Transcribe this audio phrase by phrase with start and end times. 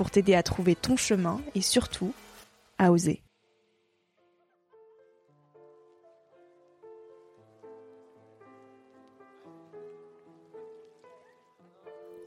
[0.00, 2.14] pour t'aider à trouver ton chemin et surtout
[2.78, 3.22] à oser.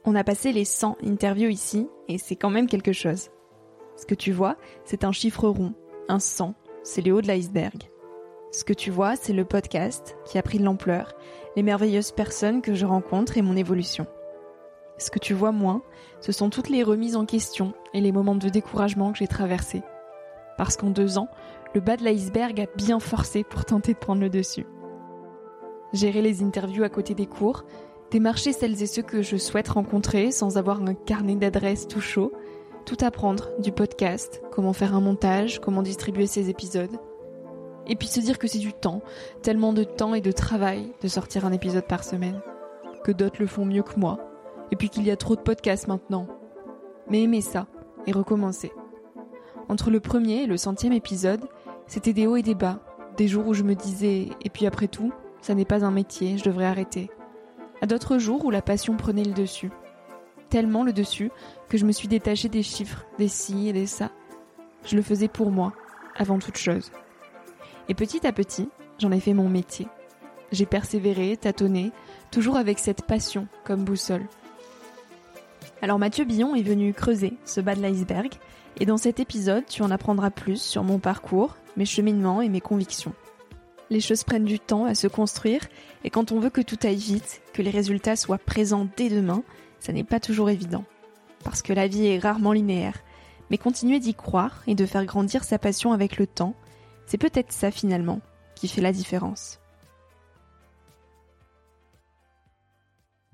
[0.05, 3.31] On a passé les 100 interviews ici et c'est quand même quelque chose.
[3.97, 5.73] Ce que tu vois, c'est un chiffre rond,
[6.09, 6.53] un 100,
[6.84, 7.90] c'est le haut de l'iceberg.
[8.51, 11.16] Ce que tu vois, c'est le podcast qui a pris de l'ampleur,
[11.55, 14.05] les merveilleuses personnes que je rencontre et mon évolution.
[14.97, 15.81] Ce que tu vois moins,
[16.21, 19.83] ce sont toutes les remises en question et les moments de découragement que j'ai traversés.
[20.57, 21.29] Parce qu'en deux ans,
[21.73, 24.67] le bas de l'iceberg a bien forcé pour tenter de prendre le dessus.
[25.91, 27.63] Gérer les interviews à côté des cours,
[28.11, 32.31] démarcher celles et ceux que je souhaite rencontrer sans avoir un carnet d'adresses tout chaud,
[32.85, 36.99] tout apprendre du podcast, comment faire un montage, comment distribuer ses épisodes.
[37.87, 39.01] Et puis se dire que c'est du temps,
[39.41, 42.41] tellement de temps et de travail de sortir un épisode par semaine.
[43.03, 44.19] Que d'autres le font mieux que moi,
[44.73, 46.28] et puis qu'il y a trop de podcasts maintenant.
[47.07, 47.67] Mais aimer ça,
[48.07, 48.72] et recommencer.
[49.69, 51.47] Entre le premier et le centième épisode,
[51.85, 52.79] c'était des hauts et des bas,
[53.16, 56.39] des jours où je me disais, et puis après tout, ça n'est pas un métier,
[56.39, 57.11] je devrais arrêter.
[57.81, 59.69] À d'autres jours où la passion prenait le dessus.
[60.50, 61.29] Tellement le dessus
[61.69, 64.09] que je me suis détachée des chiffres, des ci et des ça.
[64.85, 65.73] Je le faisais pour moi,
[66.16, 66.91] avant toute chose.
[67.90, 69.88] Et petit à petit, j'en ai fait mon métier.
[70.51, 71.91] J'ai persévéré, tâtonné,
[72.31, 74.25] toujours avec cette passion comme boussole.
[75.83, 78.31] Alors Mathieu Billon est venu creuser ce bas de l'iceberg,
[78.79, 82.61] et dans cet épisode, tu en apprendras plus sur mon parcours, mes cheminements et mes
[82.61, 83.11] convictions.
[83.89, 85.67] Les choses prennent du temps à se construire,
[86.05, 89.43] et quand on veut que tout aille vite, que les résultats soient présents dès demain,
[89.81, 90.85] ça n'est pas toujours évident.
[91.43, 93.03] Parce que la vie est rarement linéaire,
[93.49, 96.55] mais continuer d'y croire et de faire grandir sa passion avec le temps,
[97.07, 98.22] c'est peut-être ça finalement
[98.55, 99.59] qui fait la différence.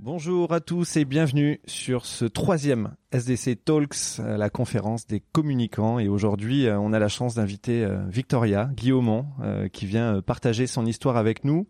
[0.01, 5.99] Bonjour à tous et bienvenue sur ce troisième SDC Talks, euh, la conférence des communicants.
[5.99, 9.25] Et aujourd'hui, euh, on a la chance d'inviter euh, Victoria Guillaumont
[9.73, 11.67] qui vient partager son histoire avec nous.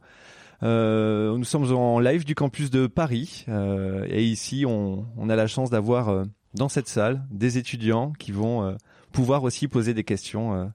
[0.62, 6.26] nous sommes en live du campus de Paris et ici, on, a la chance d'avoir
[6.54, 8.78] dans cette salle des étudiants qui vont
[9.12, 10.72] pouvoir aussi poser des questions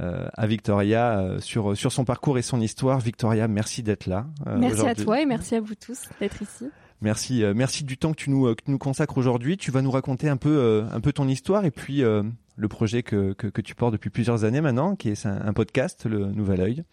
[0.00, 2.98] à Victoria sur, sur son parcours et son histoire.
[2.98, 4.26] Victoria, merci d'être là.
[4.56, 6.66] merci à toi et merci à vous tous d'être ici.
[7.00, 9.56] Merci, euh, merci du temps que tu nous, euh, que tu nous consacres aujourd'hui.
[9.56, 13.04] Tu vas nous raconter un peu, euh, un peu ton histoire et puis le projet
[13.04, 16.60] que, que, que, tu portes depuis plusieurs années maintenant, qui est un, podcast, le Nouvel
[16.60, 16.84] Oeil.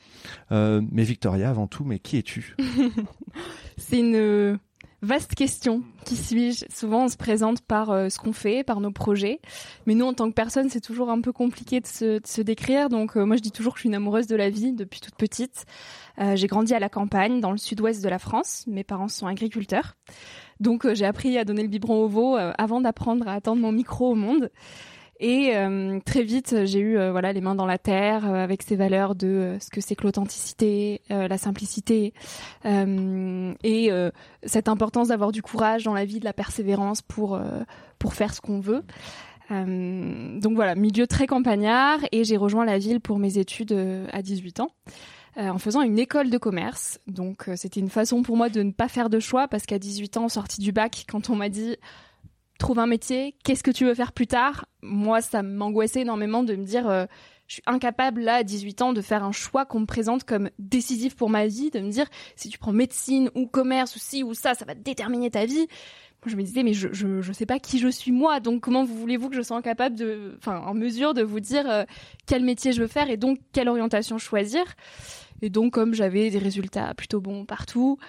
[0.51, 2.55] mais Victoria, avant tout, mais qui es-tu?
[3.77, 4.59] C'est une
[5.05, 5.83] Vaste question.
[6.03, 6.65] Qui suis-je?
[6.73, 9.39] Souvent, on se présente par euh, ce qu'on fait, par nos projets.
[9.85, 12.89] Mais nous, en tant que personne, c'est toujours un peu compliqué de se, décrire.
[12.89, 15.01] Donc, euh, moi, je dis toujours que je suis une amoureuse de la vie depuis
[15.01, 15.65] toute petite.
[16.17, 18.63] Euh, j'ai grandi à la campagne, dans le sud-ouest de la France.
[18.65, 19.95] Mes parents sont agriculteurs.
[20.59, 24.09] Donc, j'ai appris à donner le biberon au veau avant d'apprendre à attendre mon micro
[24.09, 24.49] au monde.
[25.19, 28.63] Et euh, très vite, j'ai eu euh, voilà les mains dans la terre euh, avec
[28.63, 32.13] ces valeurs de ce que c'est que l'authenticité, la simplicité
[32.65, 33.91] et
[34.43, 37.39] cette importance d'avoir du courage dans la vie, de la persévérance pour
[37.99, 38.83] pour faire ce qu'on veut.
[39.49, 43.77] donc voilà, milieu très campagnard et j'ai rejoint la ville pour mes études
[44.11, 44.71] à 18 ans.
[45.37, 46.99] en faisant une école de commerce.
[47.07, 50.17] Donc c'était une façon pour moi de ne pas faire de choix parce qu'à 18
[50.17, 51.77] ans, sortie du bac, quand on m'a dit
[52.57, 54.65] trouve un métier, qu'est-ce que tu veux faire plus tard?
[54.81, 57.05] Moi, ça m'angoissait énormément de me dire, euh,
[57.47, 60.49] je suis incapable là à 18 ans de faire un choix qu'on me présente comme
[60.57, 64.23] décisif pour ma vie, de me dire si tu prends médecine ou commerce ou ci
[64.23, 65.67] ou ça, ça va déterminer ta vie.
[66.23, 68.83] Moi, je me disais mais je, je sais pas qui je suis moi, donc comment
[68.83, 71.83] voulez-vous que je sois incapable de, enfin en mesure de vous dire euh,
[72.25, 74.63] quel métier je veux faire et donc quelle orientation choisir?
[75.43, 77.99] Et donc comme j'avais des résultats plutôt bons partout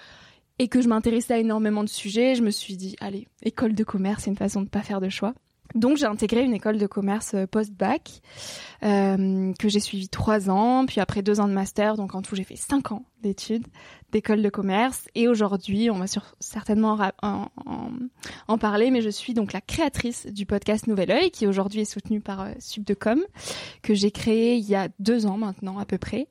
[0.59, 3.83] et que je m'intéressais à énormément de sujets, je me suis dit, allez, école de
[3.83, 5.33] commerce, c'est une façon de pas faire de choix.
[5.75, 8.21] Donc j'ai intégré une école de commerce euh, post-bac
[8.83, 12.35] euh, que j'ai suivi trois ans, puis après deux ans de master, donc en tout
[12.35, 13.67] j'ai fait cinq ans d'études
[14.11, 15.07] d'école de commerce.
[15.15, 16.05] Et aujourd'hui, on va
[16.39, 21.81] certainement en, parler, mais je suis donc la créatrice du podcast Nouvel Oeil, qui aujourd'hui
[21.81, 23.19] est soutenu par euh, Subdecom,
[23.81, 26.27] que j'ai créé il y a deux ans maintenant à peu près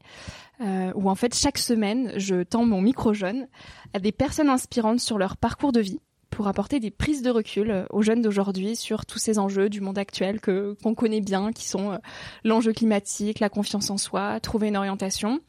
[0.61, 3.47] euh, où en fait chaque semaine je tends mon micro jaune
[3.93, 6.01] à des personnes inspirantes sur leur parcours de vie
[6.31, 9.81] pour apporter des prises de recul euh, aux jeunes d'aujourd'hui sur tous ces enjeux du
[9.81, 11.99] monde actuel que qu'on connaît bien, qui sont euh,
[12.45, 15.41] l'enjeu climatique, la confiance en soi, trouver une orientation,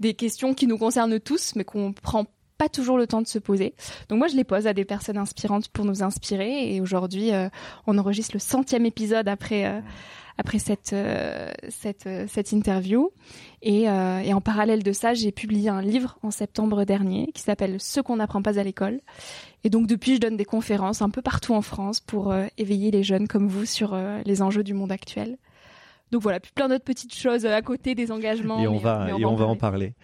[0.00, 2.26] des questions qui nous concernent tous mais qu'on prend
[2.56, 3.74] pas toujours le temps de se poser.
[4.08, 7.48] Donc moi je les pose à des personnes inspirantes pour nous inspirer et aujourd'hui euh,
[7.86, 9.82] on enregistre le centième épisode après
[10.36, 13.10] après cette euh, cette euh, cette interview.
[13.62, 17.42] Et, euh, et en parallèle de ça, j'ai publié un livre en septembre dernier qui
[17.42, 19.00] s'appelle Ce qu'on n'apprend pas à l'école.
[19.62, 23.02] Et donc depuis, je donne des conférences un peu partout en France pour éveiller les
[23.02, 25.38] jeunes comme vous sur les enjeux du monde actuel.
[26.12, 28.60] Donc voilà, puis plein d'autres petites choses à côté des engagements.
[28.60, 29.94] Et on va, et on va en parler.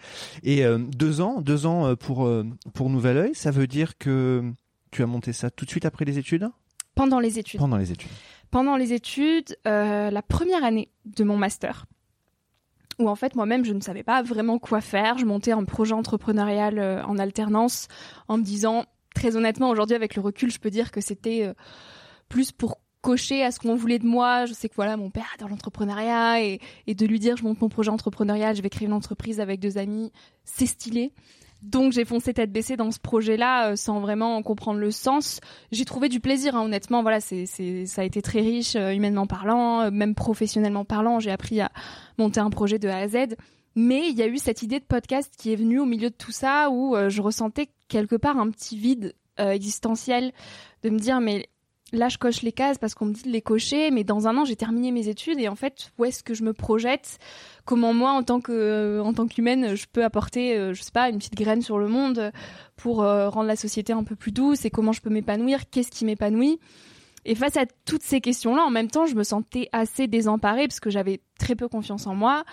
[0.41, 0.63] Et
[0.97, 2.27] deux ans, deux ans pour
[2.73, 4.51] pour Nouvel Oeil, ça veut dire que
[4.89, 6.49] tu as monté ça tout de suite après les études?
[6.95, 7.59] Pendant les études.
[7.59, 8.09] Pendant les études
[8.51, 11.85] pendant les études, euh, la première année de mon master,
[12.99, 15.17] où en fait moi-même je ne savais pas vraiment quoi faire.
[15.17, 17.87] Je montais un projet entrepreneurial euh, en alternance
[18.27, 21.53] en me disant, très honnêtement, aujourd'hui avec le recul, je peux dire que c'était euh,
[22.27, 24.45] plus pour cocher à ce qu'on voulait de moi.
[24.45, 27.69] Je sais que voilà, mon père adore l'entrepreneuriat et de lui dire je monte mon
[27.69, 30.11] projet entrepreneurial, je vais créer une entreprise avec deux amis,
[30.43, 31.13] c'est stylé.
[31.61, 35.39] Donc j'ai foncé tête baissée dans ce projet-là euh, sans vraiment comprendre le sens.
[35.71, 37.01] J'ai trouvé du plaisir, hein, honnêtement.
[37.03, 41.19] Voilà, c'est, c'est, ça a été très riche, euh, humainement parlant, euh, même professionnellement parlant.
[41.19, 41.71] J'ai appris à
[42.17, 43.35] monter un projet de A à Z.
[43.75, 46.15] Mais il y a eu cette idée de podcast qui est venue au milieu de
[46.15, 50.33] tout ça où je ressentais quelque part un petit vide existentiel
[50.83, 51.47] de me dire mais
[51.91, 54.37] là je coche les cases parce qu'on me dit de les cocher, mais dans un
[54.37, 57.19] an j'ai terminé mes études et en fait où est-ce que je me projette?
[57.65, 60.91] Comment moi en tant que euh, en tant qu'humaine je peux apporter euh, je sais
[60.91, 62.31] pas une petite graine sur le monde
[62.75, 65.69] pour euh, rendre la société un peu plus douce et comment je peux m'épanouir?
[65.69, 66.59] Qu'est-ce qui m'épanouit?
[67.23, 70.79] Et face à toutes ces questions-là, en même temps, je me sentais assez désemparée parce
[70.79, 72.43] que j'avais très peu confiance en moi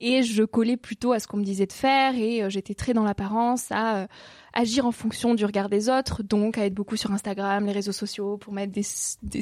[0.00, 2.92] et je collais plutôt à ce qu'on me disait de faire et euh, j'étais très
[2.92, 4.06] dans l'apparence à euh,
[4.52, 7.92] agir en fonction du regard des autres, donc à être beaucoup sur Instagram, les réseaux
[7.92, 8.82] sociaux pour mettre des,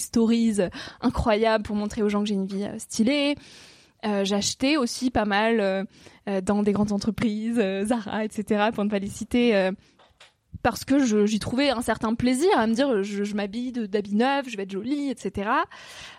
[0.00, 0.58] stories
[1.00, 3.34] incroyables pour montrer aux gens que j'ai une vie euh, stylée.
[4.02, 5.86] J'achetais aussi pas mal
[6.42, 8.70] dans des grandes entreprises, Zara, etc.
[8.72, 9.70] pour ne pas les citer
[10.62, 14.48] parce que j'y trouvais un certain plaisir à me dire je, je m'habille d'habits neufs,
[14.48, 15.50] je vais être jolie, etc.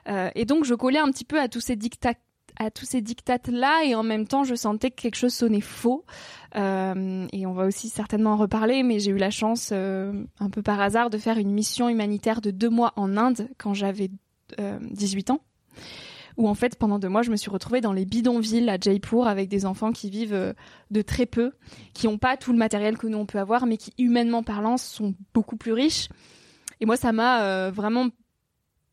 [0.07, 2.13] Euh, et donc je collais un petit peu à tous ces dictats
[2.57, 5.61] à tous ces dictates là et en même temps je sentais que quelque chose sonnait
[5.61, 6.03] faux
[6.57, 10.50] euh, et on va aussi certainement en reparler mais j'ai eu la chance euh, un
[10.50, 14.11] peu par hasard de faire une mission humanitaire de deux mois en Inde quand j'avais
[14.57, 15.39] 18 ans
[16.38, 19.27] où en fait pendant deux mois je me suis retrouvée dans les bidonvilles à Jaipur
[19.27, 20.53] avec des enfants qui vivent euh,
[20.91, 21.51] de très peu,
[21.93, 24.77] qui n'ont pas tout le matériel que nous on peut avoir, mais qui humainement parlant
[24.77, 26.09] sont beaucoup plus riches.
[26.79, 28.07] Et moi ça m'a euh, vraiment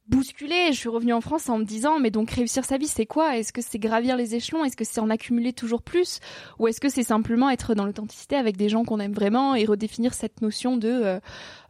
[0.08, 0.72] bousculée.
[0.72, 3.36] Je suis revenue en France en me disant, mais donc réussir sa vie, c'est quoi?
[3.36, 4.64] Est-ce que c'est gravir les échelons?
[4.64, 6.20] Est-ce que c'est en accumuler toujours plus?
[6.58, 9.64] Ou est-ce que c'est simplement être dans l'authenticité avec des gens qu'on aime vraiment et
[9.64, 11.20] redéfinir cette notion de euh,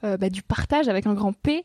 [0.05, 1.65] euh, bah, du partage avec un grand P?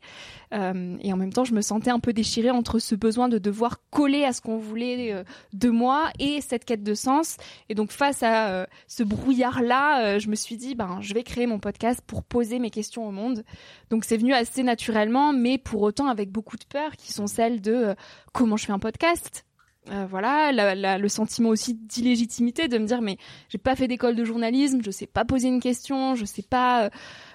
[0.53, 3.37] Euh, et en même temps, je me sentais un peu déchirée entre ce besoin de
[3.37, 7.37] devoir coller à ce qu'on voulait de moi et cette quête de sens.
[7.69, 11.59] Et donc face à ce brouillard-là, je me suis dit, ben, je vais créer mon
[11.59, 13.43] podcast pour poser mes questions au monde.
[13.89, 17.61] Donc c'est venu assez naturellement, mais pour autant avec beaucoup de peurs qui sont celles
[17.61, 17.95] de
[18.31, 19.45] comment je fais un podcast?
[19.91, 23.17] Euh, voilà, le sentiment aussi d'illégitimité de me dire mais
[23.49, 26.89] j'ai pas fait d'école de journalisme, je sais pas poser une question, je sais pas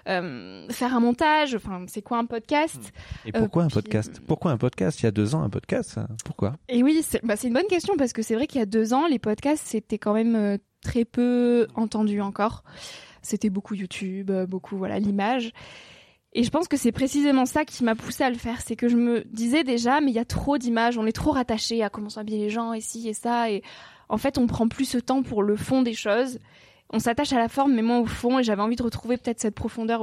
[0.08, 1.54] euh, faire un montage.
[1.54, 2.90] Enfin, c'est quoi un podcast?
[3.26, 4.22] Et pourquoi un podcast?
[4.26, 5.00] Pourquoi un podcast?
[5.00, 6.54] Il y a deux ans, un podcast Pourquoi?
[6.70, 8.94] Et oui, bah, c'est une bonne question parce que c'est vrai qu'il y a deux
[8.94, 12.64] ans, les podcasts c'était quand même très peu entendu encore.
[13.20, 15.52] C'était beaucoup YouTube, beaucoup voilà l'image.
[16.34, 18.60] Et je pense que c'est précisément ça qui m'a poussé à le faire.
[18.60, 21.32] C'est que je me disais déjà, mais il y a trop d'images, on est trop
[21.32, 23.50] rattaché à comment s'habiller les gens, ici et ça.
[23.50, 23.62] Et
[24.08, 26.38] en fait, on prend plus ce temps pour le fond des choses.
[26.90, 28.38] On s'attache à la forme, mais moins au fond.
[28.38, 30.02] Et j'avais envie de retrouver peut-être cette profondeur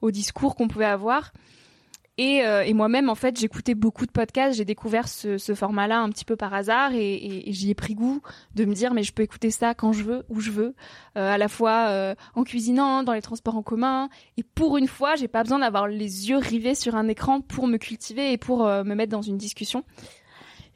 [0.00, 1.32] au discours qu'on pouvait avoir.
[2.16, 4.56] Et, euh, et moi-même, en fait, j'écoutais beaucoup de podcasts.
[4.56, 7.94] J'ai découvert ce, ce format-là un petit peu par hasard et, et, j'y ai pris
[7.94, 8.22] goût
[8.54, 10.74] de me dire, mais je peux écouter ça quand je veux, où je veux,
[11.16, 14.10] euh, à la fois euh, en cuisinant, dans les transports en commun.
[14.36, 17.66] Et pour une fois, j'ai pas besoin d'avoir les yeux rivés sur un écran pour
[17.66, 19.84] me cultiver et pour me mettre dans une discussion.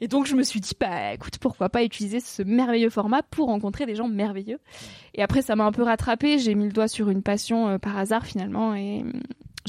[0.01, 3.47] Et donc je me suis dit, bah écoute, pourquoi pas utiliser ce merveilleux format pour
[3.47, 4.59] rencontrer des gens merveilleux.
[5.13, 6.39] Et après, ça m'a un peu rattrapé.
[6.39, 9.03] J'ai mis le doigt sur une passion par hasard finalement et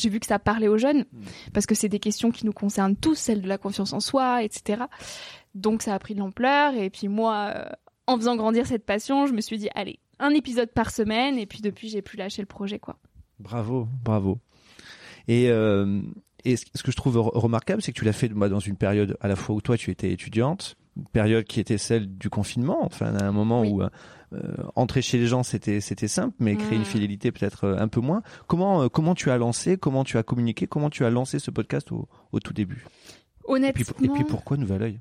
[0.00, 1.24] j'ai vu que ça parlait aux jeunes hmm.
[1.52, 4.42] parce que c'est des questions qui nous concernent tous, celles de la confiance en soi,
[4.42, 4.84] etc.
[5.54, 7.64] Donc ça a pris de l'ampleur et puis moi, euh,
[8.06, 11.46] en faisant grandir cette passion, je me suis dit allez, un épisode par semaine et
[11.46, 12.96] puis depuis j'ai plus lâché le projet quoi.
[13.38, 14.38] Bravo, bravo.
[15.28, 16.02] Et, euh,
[16.44, 19.16] et ce que je trouve remarquable, c'est que tu l'as fait moi, dans une période
[19.20, 20.76] à la fois où toi tu étais étudiante,
[21.12, 23.88] période qui était celle du confinement, enfin à un moment où euh,
[24.76, 26.86] entrer chez les gens c'était c'était simple, mais créer une mm.
[26.86, 28.22] fidélité peut-être euh, un peu moins.
[28.46, 31.92] Comment comment tu as lancé, comment tu as communiqué, comment tu as lancé ce podcast
[31.92, 32.86] au, au tout début?
[33.44, 33.94] Honnêtement.
[34.02, 35.00] Et puis, pourquoi Nouvel Oeil?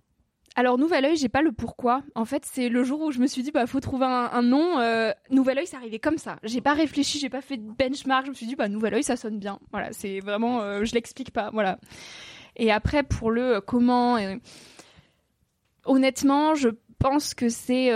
[0.56, 2.04] alors Nouvel Oeil, j'ai pas le pourquoi.
[2.16, 4.80] En fait, c'est le jour où je me suis dit bah faut trouver un, nom.
[4.80, 6.38] Euh, Nouvel Oeil, ça arrivait comme ça.
[6.44, 8.26] J'ai pas réfléchi, j'ai pas fait de benchmark.
[8.26, 9.60] Je me suis dit bah Nouvel Oeil, ça sonne bien.
[9.72, 11.50] Voilà, c'est vraiment, je l'explique pas.
[11.54, 11.80] Voilà.
[12.58, 14.18] Et après pour le comment,
[15.86, 17.94] honnêtement, je pense que c'est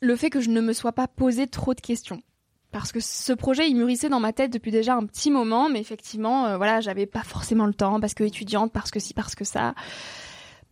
[0.00, 2.22] le fait que je ne me sois pas posé trop de questions.
[2.70, 5.80] Parce que ce projet, il mûrissait dans ma tête depuis déjà un petit moment, mais
[5.80, 9.34] effectivement, euh, voilà, j'avais pas forcément le temps, parce que étudiante, parce que si, parce
[9.34, 9.74] que ça.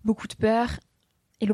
[0.05, 0.69] Beaucoup de peur.
[1.41, 1.49] Et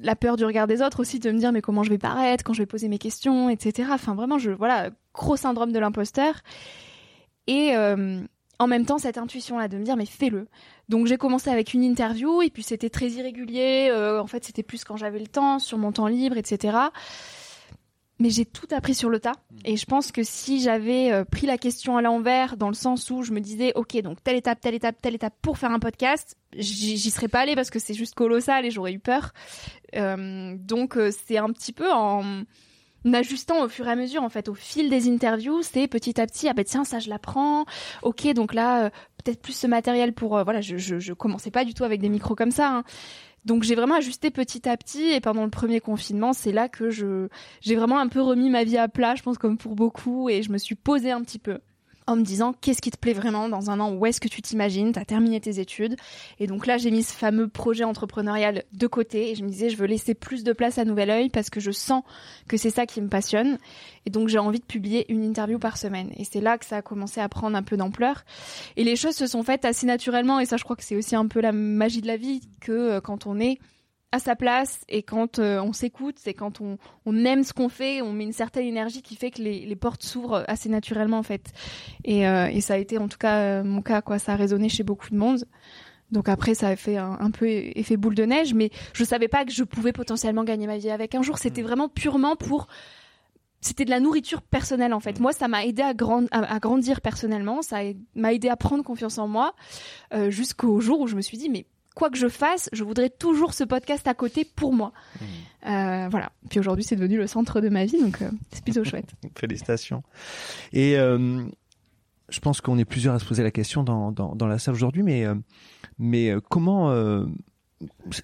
[0.00, 2.44] la peur du regard des autres aussi, de me dire, mais comment je vais paraître,
[2.44, 3.90] quand je vais poser mes questions, etc.
[3.92, 6.34] Enfin, vraiment, je, voilà, gros syndrome de l'imposteur.
[7.46, 8.20] Et, euh,
[8.58, 10.48] en même temps cette intuition là de me dire mais fais-le.
[10.88, 13.88] Donc j'ai commencé avec une interview et puis c'était très irrégulier.
[13.90, 16.78] Euh, en fait c'était plus quand j'avais le temps, sur mon temps libre, etc.
[18.18, 19.34] Mais j'ai tout appris sur le tas
[19.66, 23.10] et je pense que si j'avais euh, pris la question à l'envers dans le sens
[23.10, 25.78] où je me disais ok donc telle étape, telle étape, telle étape pour faire un
[25.78, 29.32] podcast, j'y serais pas allée parce que c'est juste colossal et j'aurais eu peur.
[29.94, 32.44] Euh, donc c'est un petit peu en
[33.14, 36.26] ajustant au fur et à mesure en fait au fil des interviews c'est petit à
[36.26, 37.64] petit ah ben tiens ça je l'apprends
[38.02, 38.90] ok donc là euh,
[39.22, 42.00] peut-être plus ce matériel pour euh, voilà je, je, je commençais pas du tout avec
[42.00, 42.84] des micros comme ça hein.
[43.44, 46.90] donc j'ai vraiment ajusté petit à petit et pendant le premier confinement c'est là que
[46.90, 47.28] je
[47.60, 50.42] j'ai vraiment un peu remis ma vie à plat je pense comme pour beaucoup et
[50.42, 51.58] je me suis posée un petit peu
[52.06, 54.42] en me disant qu'est-ce qui te plaît vraiment dans un an, où est-ce que tu
[54.42, 55.96] t'imagines, tu as terminé tes études.
[56.38, 59.70] Et donc là, j'ai mis ce fameux projet entrepreneurial de côté et je me disais,
[59.70, 62.02] je veux laisser plus de place à Nouvel Oeil parce que je sens
[62.48, 63.58] que c'est ça qui me passionne.
[64.06, 66.12] Et donc j'ai envie de publier une interview par semaine.
[66.16, 68.24] Et c'est là que ça a commencé à prendre un peu d'ampleur.
[68.76, 71.16] Et les choses se sont faites assez naturellement et ça, je crois que c'est aussi
[71.16, 73.58] un peu la magie de la vie que euh, quand on est
[74.16, 77.68] à sa place et quand euh, on s'écoute, c'est quand on, on, aime ce qu'on
[77.68, 81.18] fait, on met une certaine énergie qui fait que les, les portes s'ouvrent assez naturellement
[81.18, 81.52] en fait.
[82.04, 84.36] Et, euh, et, ça a été en tout cas euh, mon cas quoi, ça a
[84.36, 85.44] résonné chez beaucoup de monde.
[86.10, 89.28] Donc après ça a fait un, un, peu effet boule de neige, mais je savais
[89.28, 91.38] pas que je pouvais potentiellement gagner ma vie avec un jour.
[91.38, 91.66] C'était mm.
[91.66, 92.66] vraiment purement pour
[93.60, 95.18] c'était de la nourriture personnelle en fait.
[95.18, 95.22] Mm.
[95.22, 97.80] Moi, ça m'a aidé à, grand, à, grandir personnellement, ça
[98.14, 99.54] m'a aidé à prendre confiance en moi
[100.28, 101.66] jusqu'au jour où je me suis dit mais
[101.96, 104.92] quoi que je fasse, je voudrais toujours ce podcast à côté pour moi.
[105.20, 105.24] Mmh.
[105.68, 106.30] Euh, voilà.
[106.48, 109.08] Puis aujourd'hui, c'est devenu le centre de ma vie, donc euh, c'est plutôt chouette.
[109.34, 110.04] Félicitations.
[110.72, 111.42] Et euh,
[112.28, 114.74] je pense qu'on est plusieurs à se poser la question dans, dans, dans la salle
[114.74, 115.24] aujourd'hui, mais,
[115.98, 116.94] mais comment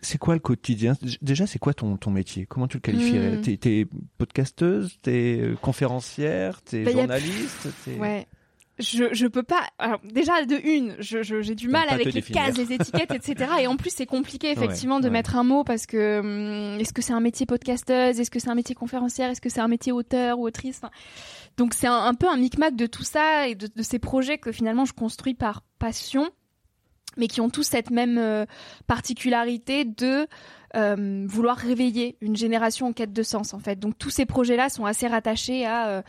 [0.03, 0.95] c'est quoi le quotidien?
[1.23, 2.47] Déjà, c'est quoi ton, ton métier?
[2.47, 3.39] Comment tu le qualifierais?
[3.39, 3.57] Mmh.
[3.59, 3.87] T'es es
[4.19, 8.27] podcasteuse T'es conférencière T'es bah, journaliste Ouais
[8.79, 9.63] je, je peux pas.
[9.79, 13.53] Alors, déjà de une, je, j'ai du mal avec les cases, les étiquettes, etc.
[13.61, 17.03] Et en plus, c'est compliqué effectivement de mettre un mot parce que hum, est-ce que
[17.03, 19.93] c'est un métier podcasteuse, est-ce que c'est un métier conférencière, est-ce que c'est un métier
[19.93, 20.81] auteur ou autrice?
[21.59, 24.53] donc c'est un, peu un micmac de tout ça et de, de, ces projets que
[24.53, 26.31] finalement je construis par passion,
[27.17, 28.47] mais qui ont tous cette même euh,
[28.87, 30.27] particularité de
[30.75, 33.79] euh, vouloir réveiller une génération en quête de sens en fait.
[33.79, 36.03] Donc tous ces projets-là sont assez rattachés à euh,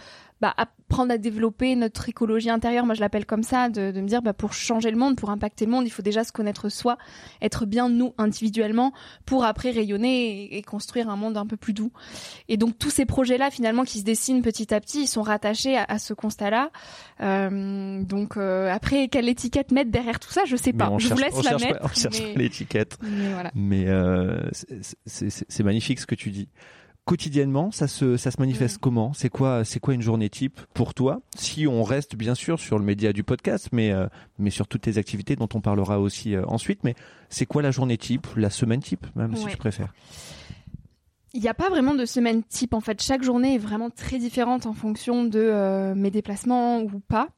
[0.43, 4.07] bah, apprendre à développer notre écologie intérieure, moi je l'appelle comme ça, de, de me
[4.09, 6.67] dire bah, pour changer le monde, pour impacter le monde, il faut déjà se connaître
[6.67, 6.97] soi,
[7.41, 8.91] être bien nous individuellement,
[9.25, 11.93] pour après rayonner et, construire un monde un peu plus doux.
[12.49, 15.77] Et donc tous ces projets-là, finalement, qui se dessinent petit à petit, ils sont rattachés
[15.77, 16.71] à, ce constat-là.
[17.21, 20.91] Euh, donc euh, après, quelle étiquette mettre derrière tout ça, je sais pas.
[20.97, 21.79] Je vous laisse la mettre.
[21.83, 22.97] on cherche l'étiquette.
[23.01, 23.51] Mais, voilà.
[23.55, 24.49] mais euh,
[25.05, 26.49] c'est magnifique ce que tu dis
[27.05, 29.13] quotidiennement, ça se, ça se manifeste comment?
[29.13, 31.21] C'est quoi, c'est quoi une journée type pour toi?
[31.35, 34.07] Si on reste bien sûr sur le média du podcast, mais euh,
[34.39, 36.83] mais sur toutes tes activités dont on parlera aussi euh, ensuite.
[36.83, 36.95] Mais
[37.29, 39.93] c'est quoi la journée type, la semaine type, même si tu préfères?
[41.33, 43.01] Il n'y a pas vraiment de semaine type en fait.
[43.01, 47.29] Chaque journée est vraiment très différente en fonction de euh, mes déplacements ou pas.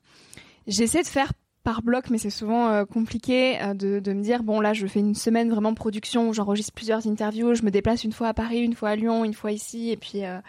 [0.67, 1.31] J'essaie de faire
[1.65, 4.99] par bloc, mais c'est souvent euh, compliqué euh, de, me dire bon là je fais
[4.99, 8.59] une semaine vraiment production où j'enregistre plusieurs interviews, je me déplace une fois à Paris,
[8.59, 10.39] une fois à Lyon, une fois ici, et puis euh,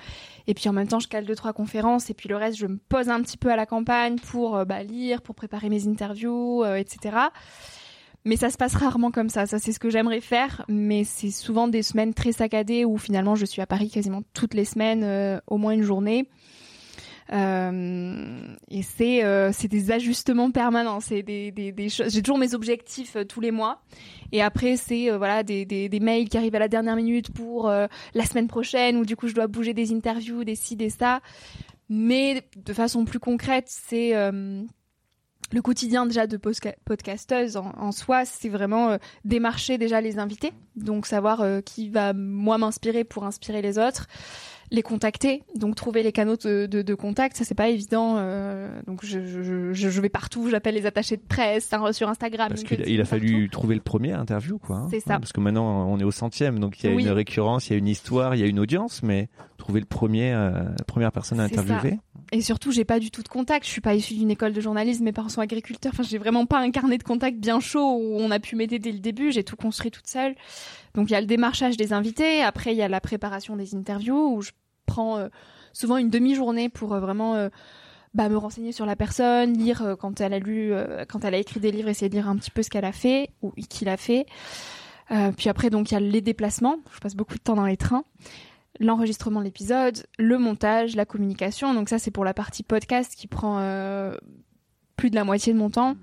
[0.47, 2.67] et puis en même temps je cale deux trois conférences, et puis le reste je
[2.67, 6.65] me pose un petit peu à la campagne pour bah, lire, pour préparer mes interviews,
[6.65, 7.17] etc.
[8.27, 9.47] Mais ça se passe rarement comme ça.
[9.47, 10.65] Ça, c'est ce que j'aimerais faire.
[10.69, 14.55] Mais c'est souvent des semaines très saccadées où finalement je suis à Paris quasiment toutes
[14.55, 16.29] les semaines, au moins une journée.
[17.33, 21.01] Euh, et c'est euh, c'est des ajustements permanents.
[21.01, 22.13] C'est des, des, des choses.
[22.13, 23.81] J'ai toujours mes objectifs euh, tous les mois.
[24.33, 27.69] Et après, c'est voilà des, des, des, mails qui arrivent à la dernière minute pour
[27.69, 31.21] la semaine prochaine, où du coup je dois bouger des interviews, des ci, des ça.
[31.89, 38.99] Mais de façon plus concrète, c'est le quotidien déjà de podcasteuse en soi, c'est vraiment
[39.25, 44.09] démarcher déjà les invités, donc savoir qui va moi m'inspirer pour inspirer les autres,
[44.71, 48.17] les contacter, donc trouver les canaux de, de, de contact, ça c'est pas évident.
[48.19, 52.49] Euh, donc je, je, je, vais partout, j'appelle les attachés de presse sur Instagram.
[52.49, 54.77] Parce qu'il il a fallu trouver le premier interview, quoi.
[54.77, 54.89] Hein.
[54.91, 55.19] c'est ça.
[55.19, 57.77] parce que maintenant on est au centième, donc il y a une récurrence, il y
[57.77, 61.13] a une histoire, il y a une audience, mais trouver le premier, euh, la première
[61.13, 61.99] personne à interviewer.
[62.33, 63.65] Et surtout, j'ai pas du tout de contact.
[63.67, 65.05] Je suis pas issue d'une école de journalisme.
[65.05, 65.93] Mes parents sont agriculteurs.
[65.95, 68.79] Enfin, j'ai vraiment pas un carnet de contact bien chaud où on a pu m'aider
[68.79, 69.31] dès le début.
[69.31, 70.35] J'ai tout construit toute seule.
[70.97, 73.75] Donc il y a le démarchage des invités, après il y a la préparation des
[73.75, 74.51] interviews où je
[74.87, 75.29] prends euh,
[75.75, 77.51] souvent une demi-journée pour euh, vraiment euh,
[78.15, 80.73] bah, me renseigner sur la personne, lire quand elle a lu,
[81.09, 82.93] quand elle a écrit des livres, essayer de lire un petit peu ce qu'elle a
[82.93, 84.25] fait ou qu'il a fait.
[85.37, 86.79] puis après, donc il y a les déplacements.
[86.95, 88.05] Je passe beaucoup de temps dans les trains.
[88.81, 91.75] L'enregistrement de l'épisode, le montage, la communication.
[91.75, 93.61] Donc ça, c'est pour la partie podcast qui prend
[94.97, 95.97] plus de la moitié de mon temps.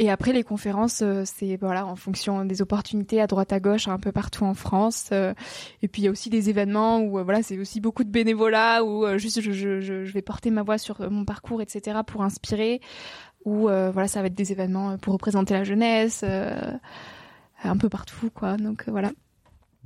[0.00, 3.88] Et après les conférences, euh, c'est voilà en fonction des opportunités à droite à gauche,
[3.88, 5.08] un peu partout en France.
[5.12, 5.34] Euh,
[5.82, 8.10] et puis il y a aussi des événements où euh, voilà c'est aussi beaucoup de
[8.10, 11.98] bénévolat où juste je, je, je, vais porter ma voix sur mon parcours, etc.
[12.06, 12.80] pour inspirer.
[13.44, 18.56] Ou voilà ça va être des événements pour représenter la jeunesse, un peu partout quoi.
[18.56, 19.10] Donc voilà.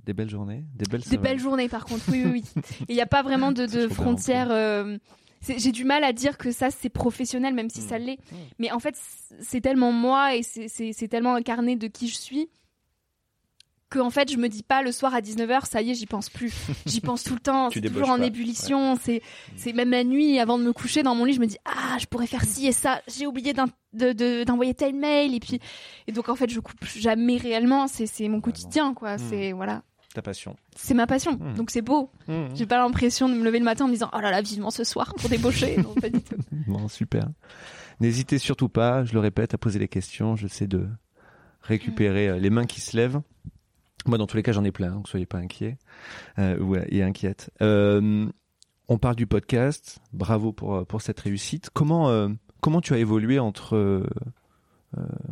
[0.05, 1.03] Des belles journées, des belles.
[1.03, 2.45] Des belles journées par contre, oui oui.
[2.57, 2.63] oui.
[2.89, 4.51] Il n'y a pas vraiment de, de frontières
[5.59, 8.03] j'ai du mal à dire que ça c'est professionnel même si ça mm.
[8.03, 8.37] l'est mm.
[8.59, 8.97] mais en fait
[9.41, 12.49] c'est tellement moi et c'est tellement incarné de qui je suis
[13.91, 16.07] que en fait je me dis pas le soir à 19h ça y est j'y
[16.07, 16.55] pense plus
[16.87, 19.21] j'y pense tout le temps c'est toujours en ébullition c'est
[19.57, 21.99] c'est même la nuit avant de me coucher dans mon lit je me dis ah
[21.99, 23.53] je pourrais faire ci et ça j'ai oublié
[23.93, 25.61] d'envoyer tel mail et puis
[26.07, 29.21] et donc en fait je coupe jamais réellement c'est c'est mon quotidien quoi mm.
[29.29, 29.83] c'est voilà
[30.13, 30.57] ta passion.
[30.77, 31.55] C'est ma passion, hmm.
[31.55, 32.11] donc c'est beau.
[32.29, 32.47] Hmm.
[32.55, 34.71] J'ai pas l'impression de me lever le matin en me disant oh là là vivement
[34.71, 35.77] ce soir pour débaucher.
[35.83, 36.37] non, pas du tout.
[36.67, 37.29] Bon, super.
[38.01, 40.37] N'hésitez surtout pas, je le répète, à poser les questions.
[40.37, 40.87] Je sais de
[41.63, 43.21] récupérer euh, les mains qui se lèvent.
[44.07, 45.79] Moi, dans tous les cas, j'en ai plein, donc soyez pas inquiets
[46.39, 47.51] euh, ouais, et inquiètes.
[47.63, 48.29] Euh,
[48.89, 50.01] on parle du podcast.
[50.13, 51.71] Bravo pour pour cette réussite.
[51.73, 52.29] Comment euh,
[52.61, 54.05] comment tu as évolué entre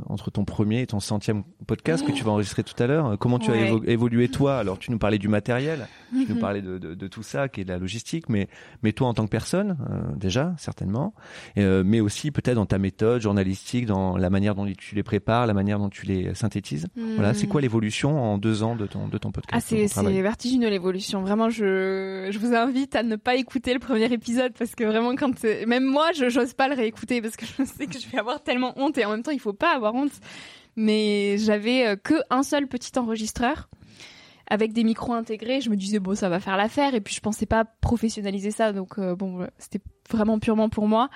[0.09, 3.19] entre ton premier et ton centième podcast que tu vas enregistrer tout à l'heure.
[3.19, 4.59] Comment tu as évolué toi?
[4.59, 6.41] Alors tu nous parlais du matériel, tu nous mhm.
[6.41, 8.49] parlais de, de, de, tout ça qui est de la logistique, mais
[8.83, 11.15] mais toi en tant que personne euh, déjà certainement,
[11.59, 15.47] euh, mais aussi peut-être dans ta méthode journalistique, dans la manière dont tu les prépares,
[15.47, 16.87] la manière dont tu les synthétises.
[16.97, 17.65] Voilà, c'est quoi mhm.
[17.65, 21.23] l'évolution en deux ans de ton de ton podcast Ah c'est vertigineux l'évolution.
[21.23, 25.15] Vraiment, je je vous invite à ne pas écouter le premier épisode parce que vraiment
[25.17, 25.33] quand
[25.67, 28.43] même moi je j'ose pas le réécouter parce que je sais que je vais avoir
[28.43, 30.13] tellement honte et en même temps il faut pas avoir honte.
[30.77, 33.69] Mais j'avais euh, que un seul petit enregistreur
[34.47, 35.61] avec des micros intégrés.
[35.61, 36.95] Je me disais bon, ça va faire l'affaire.
[36.95, 41.09] Et puis je pensais pas professionnaliser ça, donc euh, bon, c'était vraiment purement pour moi.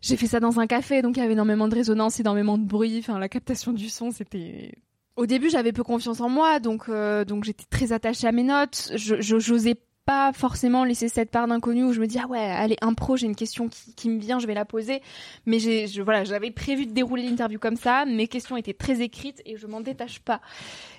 [0.00, 2.64] J'ai fait ça dans un café, donc il y avait énormément de résonance, énormément de
[2.64, 2.98] bruit.
[2.98, 4.72] Enfin, la captation du son, c'était
[5.14, 8.42] au début, j'avais peu confiance en moi, donc euh, donc j'étais très attachée à mes
[8.42, 8.92] notes.
[8.96, 12.76] Je j'osais pas forcément laisser cette part d'inconnu où je me dis ah ouais allez
[12.80, 15.00] impro j'ai une question qui, me vient je vais la poser.
[15.46, 18.04] Mais j'ai voilà j'avais prévu de dérouler l'interview comme ça.
[18.04, 20.40] Mes questions étaient très écrites et je m'en détache pas.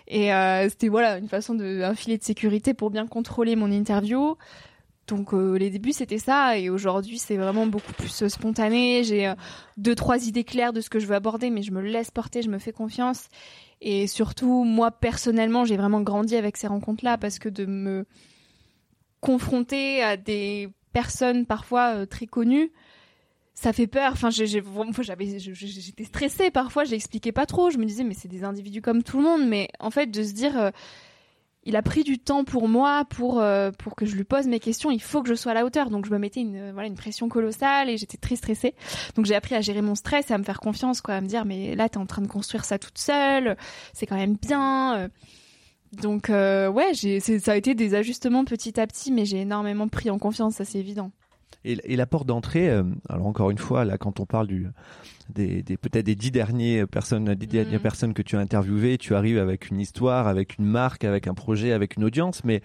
[0.07, 3.71] Et euh, c'était voilà une façon de un filet de sécurité pour bien contrôler mon
[3.71, 4.37] interview.
[5.07, 6.57] Donc euh, les débuts c'était ça.
[6.57, 9.03] Et aujourd'hui c'est vraiment beaucoup plus euh, spontané.
[9.03, 9.33] J'ai
[9.75, 12.41] deux trois idées claires de ce que je veux aborder, mais je me laisse porter,
[12.41, 13.27] je me fais confiance.
[13.81, 18.05] Et surtout moi personnellement j'ai vraiment grandi avec ces rencontres là parce que de me
[19.23, 22.71] confronter à des personnes parfois très connues,
[23.55, 24.11] ça fait peur.
[24.11, 26.83] Enfin, j'étais stressée parfois.
[26.83, 27.69] Je l'expliquais pas trop.
[27.69, 29.47] Je me disais, mais c'est des individus comme tout le monde.
[29.47, 30.71] Mais en fait, de se dire,
[31.65, 34.59] il a pris du temps pour moi, pour euh, pour que je lui pose mes
[34.59, 34.91] questions.
[34.91, 35.89] Il faut que je sois à la hauteur.
[35.89, 38.75] Donc je me mettais une voilà une pression colossale et j'étais très stressée.
[39.15, 41.27] Donc j'ai appris à gérer mon stress et à me faire confiance, quoi, à me
[41.27, 43.55] dire mais là t'es en train de construire ça toute seule,
[43.93, 45.09] c'est quand même bien.
[45.97, 46.01] Euh.
[46.01, 49.87] Donc euh, ouais, j'ai ça a été des ajustements petit à petit, mais j'ai énormément
[49.87, 51.11] pris en confiance, ça c'est évident.
[51.65, 52.69] Et, et la porte d'entrée,
[53.07, 54.67] alors encore une fois là, quand on parle du
[55.29, 57.83] des, des peut-être des dix dernières personnes, dix dernières mhm.
[57.83, 61.33] personnes que tu as interviewées, tu arrives avec une histoire, avec une marque, avec un
[61.33, 62.61] projet, avec une audience, mais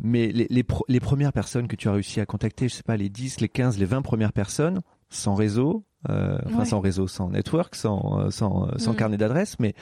[0.00, 2.96] mais les, les, les premières personnes que tu as réussi à contacter, je sais pas,
[2.96, 4.80] les 10, les 15, les 20 premières personnes,
[5.10, 8.96] sans réseau, euh, enfin sans réseau, sans network, sans euh, sans, sans mhm.
[8.96, 9.74] carnet d'adresse, mais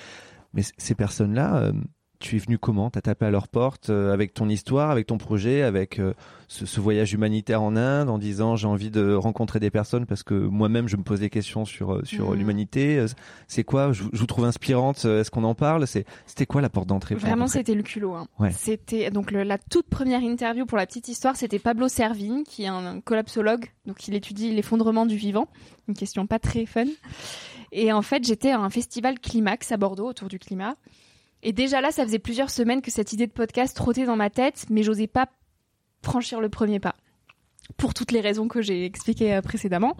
[0.55, 1.73] mais ces personnes-là, euh,
[2.19, 2.91] tu es venu comment?
[2.91, 6.15] T'as tapé à leur porte euh, avec ton histoire, avec ton projet, avec euh,
[6.49, 10.35] ce, voyage humanitaire en Inde, en disant j'ai envie de rencontrer des personnes parce que
[10.35, 12.35] moi-même je me pose des questions sur euh, sur mmh.
[12.35, 13.07] l'humanité.
[13.49, 13.93] C'est quoi?
[13.93, 15.05] Je, vous trouve inspirante.
[15.05, 15.87] Est-ce qu'on en parle?
[15.87, 18.15] C'était quoi la porte d'entrée Vraiment, c'était le culot.
[18.15, 18.29] Hein.
[18.51, 21.37] C'était donc la toute première interview pour la petite histoire.
[21.37, 25.49] C'était Pablo Servigne, qui est un, collapsologue, donc il étudie l'effondrement du vivant.
[25.89, 26.87] Une question pas très fun.
[27.73, 30.77] Et en fait, j'étais à un festival Climax à Bordeaux autour du climat.
[31.43, 34.31] Et déjà là, ça faisait plusieurs semaines que cette idée de podcast trottait dans ma
[34.31, 35.29] tête, mais j'osais pas
[36.03, 36.97] franchir le premier pas.
[37.77, 39.97] Pour toutes les raisons que j'ai expliquées euh, précédemment.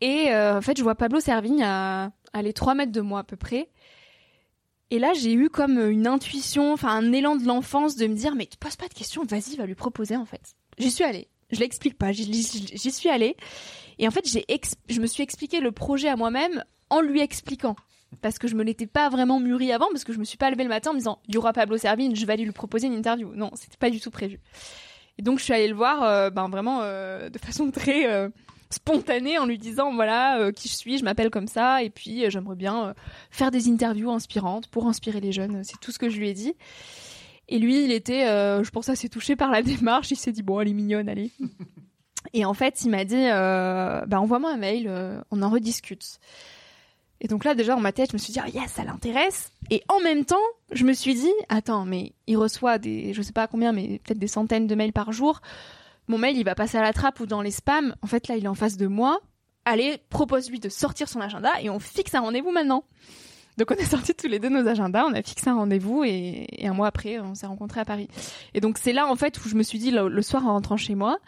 [0.00, 3.24] Et euh, en fait, je vois Pablo Servigne à, aller 3 mètres de moi à
[3.24, 3.68] peu près.
[4.90, 8.34] Et là, j'ai eu comme une intuition, enfin un élan de l'enfance de me dire,
[8.34, 10.54] mais tu poses pas de questions, vas-y, va lui proposer en fait.
[10.78, 11.28] J'y suis allée.
[11.50, 13.36] Je l'explique pas, j'y suis allée.
[13.98, 17.76] Et en fait, je me suis expliqué le projet à moi-même en lui expliquant
[18.20, 20.50] parce que je me l'étais pas vraiment mûri avant, parce que je me suis pas
[20.50, 22.52] levée le matin en me disant il y aura Pablo Servigne, je vais aller lui
[22.52, 23.32] proposer une interview.
[23.34, 24.40] Non, c'était pas du tout prévu.
[25.18, 28.28] Et donc je suis allée le voir, euh, ben vraiment euh, de façon très euh,
[28.70, 32.56] spontanée en lui disant voilà qui je suis, je m'appelle comme ça, et puis j'aimerais
[32.56, 32.94] bien
[33.30, 35.62] faire des interviews inspirantes pour inspirer les jeunes.
[35.64, 36.54] C'est tout ce que je lui ai dit.
[37.50, 40.10] Et lui, il était, je pense, assez touché par la démarche.
[40.10, 41.30] Il s'est dit bon, elle est mignonne, allez.
[42.34, 44.90] Et en fait, il m'a dit, bah, envoie-moi un mail,
[45.30, 46.18] on en rediscute.
[47.20, 49.52] Et donc là, déjà, dans ma tête, je me suis dit, oh yes, ça l'intéresse.
[49.70, 50.36] Et en même temps,
[50.72, 54.18] je me suis dit, attends, mais il reçoit des, je sais pas combien, mais peut-être
[54.18, 55.40] des centaines de mails par jour.
[56.06, 57.94] Mon mail, il va passer à la trappe ou dans les spams.
[58.02, 59.20] En fait, là, il est en face de moi.
[59.64, 62.84] Allez, propose-lui de sortir son agenda et on fixe un rendez-vous maintenant.
[63.58, 66.46] Donc on a sorti tous les deux nos agendas, on a fixé un rendez-vous et,
[66.62, 68.08] un mois après, on s'est rencontrés à Paris.
[68.54, 70.76] Et donc c'est là en fait où je me suis dit le, soir en rentrant
[70.76, 71.18] chez moi,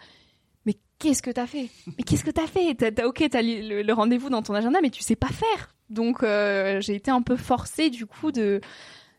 [0.64, 1.68] mais qu'est-ce que t'as fait?
[1.98, 2.76] Mais qu'est-ce que t'as fait?
[2.76, 5.74] T'as ok, t'as le, le rendez-vous dans ton agenda, mais tu sais pas faire.
[5.90, 8.60] Donc euh, j'ai été un peu forcée du coup de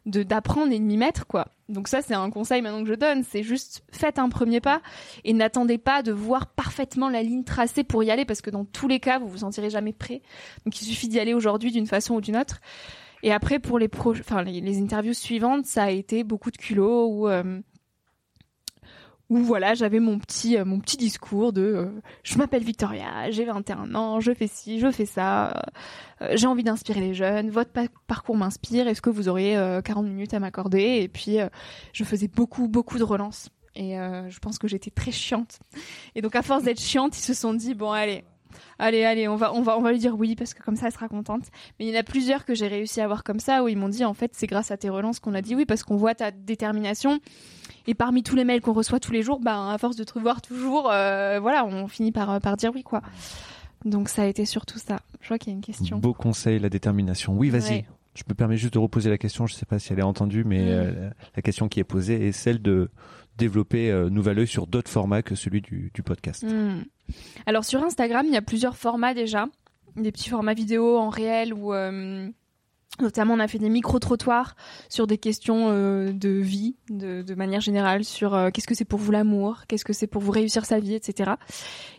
[0.07, 1.49] d'apprendre et de m'y mettre quoi.
[1.69, 4.81] Donc ça c'est un conseil maintenant que je donne, c'est juste faites un premier pas
[5.23, 8.65] et n'attendez pas de voir parfaitement la ligne tracée pour y aller parce que dans
[8.65, 10.23] tous les cas vous vous sentirez jamais prêt.
[10.65, 12.61] Donc il suffit d'y aller aujourd'hui d'une façon ou d'une autre.
[13.21, 17.05] Et après pour les pro enfin les, interviews suivantes, ça a été beaucoup de culot
[17.05, 17.61] ou euh,
[19.31, 23.45] où voilà, j'avais mon petit euh, mon petit discours de euh, je m'appelle Victoria, j'ai
[23.45, 25.63] 21 ans, je fais ci, je fais ça,
[26.21, 27.71] euh, j'ai envie d'inspirer les jeunes, votre
[28.07, 29.53] parcours m'inspire, est-ce que vous auriez
[29.85, 30.99] 40 minutes à m'accorder?
[31.01, 31.37] Et puis
[31.93, 35.59] je faisais beaucoup beaucoup de relances et je pense que j'étais très chiante.
[36.13, 38.25] Et donc à force d'être chiante, ils se sont dit bon allez,
[38.79, 40.87] allez, allez, on va, on va, on va lui dire oui parce que comme ça,
[40.87, 41.43] elle sera contente.
[41.79, 43.77] Mais il y en a plusieurs que j'ai réussi à avoir comme ça où ils
[43.77, 45.95] m'ont dit en fait, c'est grâce à tes relances qu'on a dit oui parce qu'on
[45.95, 47.21] voit ta détermination
[47.87, 50.13] et parmi tous les mails qu'on reçoit tous les jours, ben à force de te
[50.13, 53.01] revoir toujours, euh, voilà, on finit par par dire oui quoi.
[53.85, 54.99] Donc ça a été surtout ça.
[55.21, 55.97] Je vois qu'il y a une question.
[55.97, 57.33] Beau conseil, la détermination.
[57.33, 57.85] Oui, vas-y.
[58.13, 59.47] Je me permets juste de reposer la question.
[59.47, 60.67] Je ne sais pas si elle est entendue, mais mm.
[60.67, 62.89] euh, la question qui est posée est celle de
[63.37, 66.43] développer euh, Nouvel sur d'autres formats que celui du, podcast.
[66.43, 66.83] Mm.
[67.45, 69.47] Alors sur Instagram, il y a plusieurs formats déjà,
[69.95, 71.73] des petits formats vidéo en réel ou
[72.99, 74.55] Notamment, on a fait des micro-trottoirs
[74.89, 78.99] sur des questions euh, de vie, de, manière générale, sur euh, qu'est-ce que c'est pour
[78.99, 81.31] vous l'amour, qu'est-ce que c'est pour vous réussir sa vie, etc.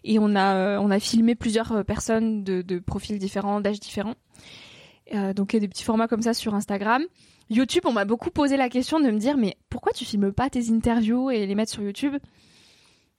[0.05, 4.15] Et on a euh, on a filmé plusieurs personnes de, de profils différents, d'âges différents.
[5.35, 7.03] donc il y a des petits formats comme ça sur Instagram.
[7.51, 10.51] YouTube, on m'a beaucoup posé la question de me dire mais pourquoi tu filmes pas
[10.51, 12.17] tes interviews et les mettre sur YouTube?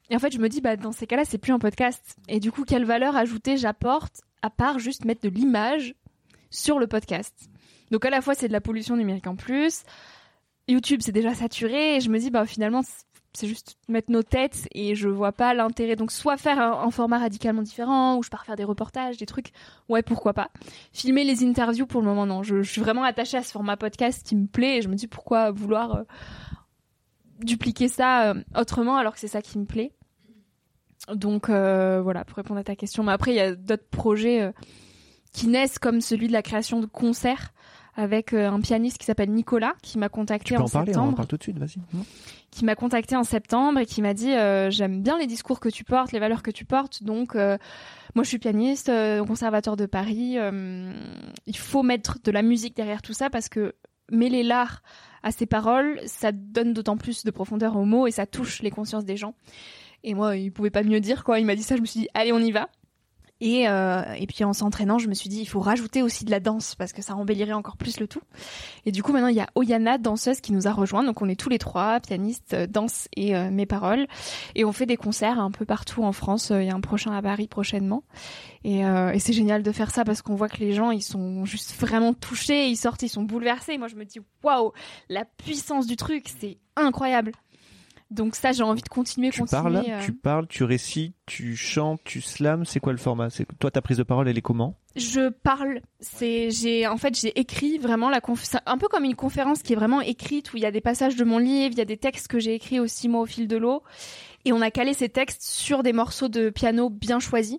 [0.10, 2.18] Et en fait, je me dis bah dans ces cas-là, c'est plus un podcast.
[2.30, 5.96] Et du coup, quelle valeur ajoutée j'apporte à part juste mettre de l'image
[6.50, 7.50] sur le podcast?
[7.94, 9.84] Donc à la fois c'est de la pollution numérique en plus.
[10.68, 12.82] YouTube c'est déjà saturé et je me dis bah finalement
[13.34, 15.96] c'est juste mettre nos têtes et je vois pas l'intérêt.
[15.96, 19.52] Donc soit faire un, format radicalement différent, ou je pars faire des reportages, des trucs,
[19.90, 20.50] ouais pourquoi pas.
[20.92, 22.42] Filmer les interviews pour le moment non.
[22.42, 25.08] Je, suis vraiment attachée à ce format podcast qui me plaît et je me dis
[25.08, 26.04] pourquoi vouloir euh,
[27.40, 29.92] dupliquer ça euh, autrement alors que c'est ça qui me plaît.
[31.14, 33.04] Donc euh, voilà pour répondre à ta question.
[33.04, 34.52] Mais après il y a d'autres projets
[35.34, 37.53] qui naissent comme celui de la création de concerts
[37.96, 41.08] avec un pianiste qui s'appelle Nicolas qui m'a contacté tu peux en, parler, septembre.
[41.10, 41.80] On en parle tout de suite, vas-y
[42.54, 45.70] qui m'a contacté en septembre et qui m'a dit euh, j'aime bien les discours que
[45.70, 47.58] tu portes, les valeurs que tu portes, donc euh,
[48.14, 50.38] moi je suis pianiste euh, au conservatoire de Paris,
[51.48, 53.74] il faut mettre de la musique derrière tout ça parce que
[54.12, 54.84] mêler l'art
[55.24, 58.72] à ses paroles, ça donne d'autant plus de profondeur aux mots et ça touche les
[58.72, 59.34] consciences des gens.
[60.04, 61.40] Et moi, il pouvait pas mieux dire quoi.
[61.40, 62.70] Il m'a dit ça, je me suis dit allez on y va.
[63.42, 66.32] Et, euh, et puis en s'entraînant, je me suis dit, il faut rajouter aussi de
[66.32, 68.22] la danse parce que ça embellirait encore plus le tout.
[68.86, 71.04] Et du coup, maintenant, il y a Oyana, danseuse, qui nous a rejoint.
[71.04, 74.08] Donc on est tous les trois, pianistes, euh, danse et euh, mes paroles.
[74.56, 76.52] Et on fait des concerts un peu partout en France.
[76.56, 78.04] Il y a un prochain à Paris prochainement.
[78.64, 81.44] Et, et c'est génial de faire ça parce qu'on voit que les gens, ils sont
[81.44, 82.68] juste vraiment touchés.
[82.68, 83.78] Ils sortent, ils sont bouleversés.
[83.78, 84.72] Moi, je me dis, waouh,
[85.10, 87.34] la puissance du truc, c'est incroyable.
[88.12, 90.02] Donc ça, j'ai envie de continuer, tu Parles, euh.
[90.04, 92.66] Tu parles, tu récites, tu chantes, tu slams.
[92.66, 93.30] C'est quoi le format?
[93.30, 94.76] C'est toi ta prise de parole, elle est comment?
[94.96, 95.82] Je parle.
[96.00, 98.44] C'est j'ai en fait j'ai écrit vraiment la conf...
[98.66, 101.16] un peu comme une conférence qui est vraiment écrite où il y a des passages
[101.16, 103.48] de mon livre, il y a des textes que j'ai écrits aussi moi au fil
[103.48, 103.84] de l'eau,
[104.46, 107.58] et on a calé ces textes sur des morceaux de piano bien choisis.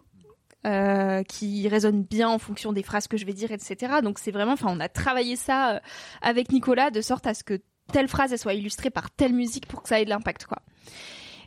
[0.66, 3.96] Euh, qui résonnent bien en fonction des phrases que je vais dire, etc.
[4.02, 5.80] Donc c'est vraiment, enfin, on a travaillé ça euh,
[6.22, 7.60] avec Nicolas de sorte à ce que
[7.92, 10.58] telle phrase elle soit illustrée par telle musique pour que ça ait de l'impact quoi.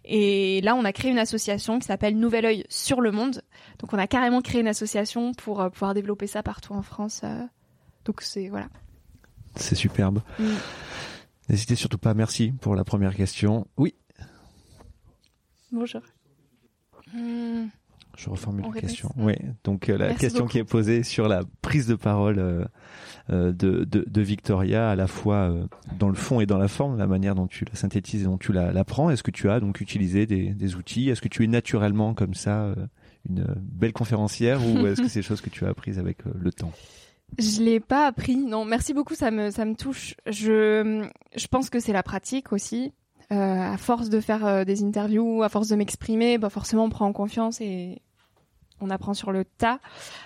[0.09, 3.41] Et là, on a créé une association qui s'appelle Nouvel Oeil sur le monde.
[3.79, 7.21] Donc, on a carrément créé une association pour euh, pouvoir développer ça partout en France.
[7.25, 7.43] Euh.
[8.05, 8.69] donc, c'est voilà.
[9.57, 10.21] C'est superbe.
[10.39, 10.45] Mm.
[11.49, 12.13] N'hésitez surtout pas.
[12.13, 13.67] Merci pour la première question.
[13.75, 13.95] Oui.
[15.73, 16.01] Bonjour.
[17.13, 17.67] Hmm.
[18.17, 19.11] Je reformule la question.
[19.15, 19.35] Oui.
[19.63, 22.65] Donc euh, la question qui est posée sur la prise de parole euh,
[23.29, 25.53] euh, de, de, Victoria, à la fois
[25.99, 28.39] dans le fond et dans la forme, la manière dont tu la synthétises et dont
[28.39, 29.11] tu la, prends.
[29.11, 31.09] Est-ce que tu as donc utilisé des, des outils?
[31.09, 32.73] Est-ce que tu es naturellement comme ça
[33.29, 36.51] une belle conférencière ou est-ce que c'est des choses que tu as apprises avec le
[36.51, 36.71] temps?
[37.37, 38.37] Je l'ai pas appris.
[38.37, 40.15] Non, merci beaucoup, ça me ça me touche.
[40.25, 42.93] Je je pense que c'est la pratique aussi.
[43.29, 47.13] à force de faire des interviews, à force de m'exprimer, bah forcément on prend en
[47.13, 48.01] confiance et
[48.81, 49.79] on apprend sur le tas.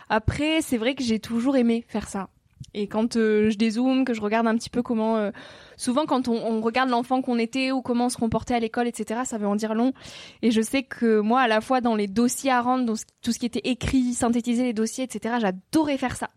[0.10, 2.30] Après, c'est vrai que j'ai toujours aimé faire ça.
[2.74, 5.32] Et quand euh, je dézoome, que je regarde un petit peu comment, euh,
[5.76, 9.22] souvent quand on, regarde l'enfant qu'on était ou comment on se comportait à l'école, etc.,
[9.26, 9.94] ça veut en dire long.
[10.42, 13.32] Et je sais que moi, à la fois dans les dossiers à rendre, dans tout
[13.32, 16.30] ce qui était écrit, synthétiser les dossiers, etc., j'adorais faire ça.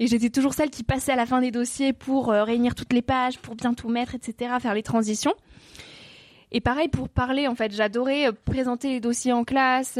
[0.00, 2.92] Et j'étais toujours celle qui passait à la fin des dossiers pour euh, réunir toutes
[2.92, 5.34] les pages, pour bien tout mettre, etc., faire les transitions.
[6.50, 9.98] Et pareil pour parler, en fait, j'adorais présenter les dossiers en classe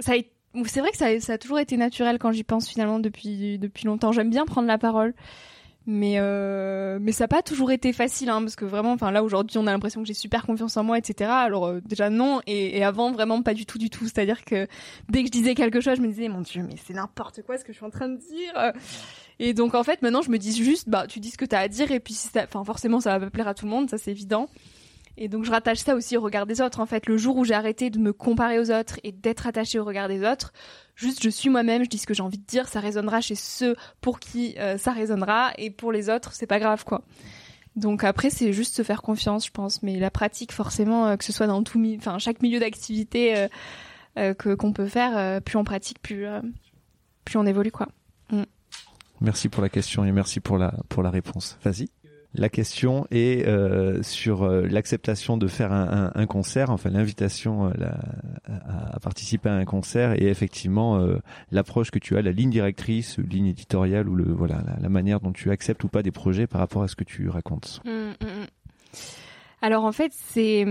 [0.00, 4.12] c'est vrai que ça, a toujours été naturel quand j'y pense finalement depuis depuis longtemps.
[4.12, 5.14] J'aime bien prendre la parole,
[5.86, 9.24] mais euh, mais ça n'a pas toujours été facile, hein, parce que vraiment, enfin là
[9.24, 11.30] aujourd'hui, on a l'impression que j'ai super confiance en moi, etc.
[11.30, 14.04] Alors euh, déjà non, et, avant vraiment pas du tout, du tout.
[14.04, 14.66] C'est-à-dire que
[15.08, 17.58] dès que je disais quelque chose, je me disais mon dieu, mais c'est n'importe quoi
[17.58, 18.72] ce que je suis en train de dire.
[19.40, 21.56] Et donc en fait, maintenant, je me dis juste, bah tu dis ce que tu
[21.56, 23.90] as à dire, et puis enfin forcément, ça va pas plaire à tout le monde,
[23.90, 24.48] ça c'est évident.
[25.16, 26.80] Et donc je rattache ça aussi au regard des autres.
[26.80, 29.78] En fait, le jour où j'ai arrêté de me comparer aux autres et d'être attachée
[29.78, 30.52] au regard des autres,
[30.96, 33.36] juste je suis moi-même, je dis ce que j'ai envie de dire, ça résonnera chez
[33.36, 37.02] ceux pour qui euh, ça résonnera et pour les autres, c'est pas grave quoi.
[37.76, 41.24] Donc après c'est juste se faire confiance, je pense, mais la pratique forcément euh, que
[41.24, 43.48] ce soit dans tout enfin chaque milieu d'activité
[44.18, 46.26] euh, que qu'on peut faire, plus on pratique, plus
[47.24, 47.88] plus on évolue quoi.
[48.30, 48.42] Mm.
[49.20, 51.56] Merci pour la question et merci pour la pour la réponse.
[51.64, 51.88] Vas-y.
[52.36, 57.66] La question est euh, sur euh, l'acceptation de faire un, un, un, concert, enfin l'invitation
[57.66, 57.70] euh,
[58.92, 61.00] à, participer à un concert et effectivement
[61.52, 65.32] l'approche que tu as, la ligne directrice, ligne éditoriale ou le voilà la, manière dont
[65.32, 67.80] tu acceptes ou pas des projets par rapport à ce que tu racontes.
[67.84, 68.46] Mmh, mmh, mmh.
[69.62, 70.66] Alors en fait c'est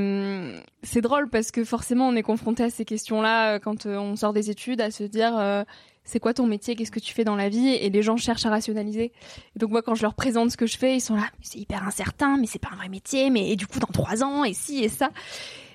[0.83, 4.49] c'est drôle parce que forcément on est confronté à ces questions-là quand on sort des
[4.49, 5.65] études, à se dire
[6.03, 8.45] c'est quoi ton métier, qu'est-ce que tu fais dans la vie et les gens cherchent
[8.45, 9.11] à rationaliser.
[9.55, 11.85] Donc moi quand je leur présente ce que je fais, ils sont là, c'est hyper
[11.87, 14.53] incertain, mais c'est pas un vrai métier, mais et du coup dans trois ans et
[14.53, 15.11] si et ça.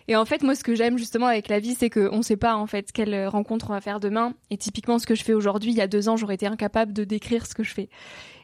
[0.07, 2.57] Et en fait moi ce que j'aime justement avec la vie, c'est qu'on sait pas
[2.57, 4.35] en fait quelle rencontre on va faire demain.
[4.51, 6.93] Et typiquement ce que je fais aujourd'hui, il y a deux ans, j'aurais été incapable
[6.93, 7.89] de décrire ce que je fais.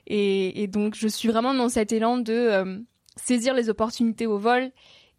[0.07, 2.79] Et, donc je suis vraiment dans cet élan de euh,
[3.17, 4.71] saisir les opportunités au vol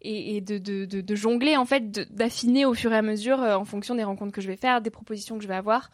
[0.02, 4.32] et, de, jongler en fait, d'affiner au fur et à mesure en fonction des rencontres
[4.32, 5.90] que je vais faire, des propositions que je vais avoir.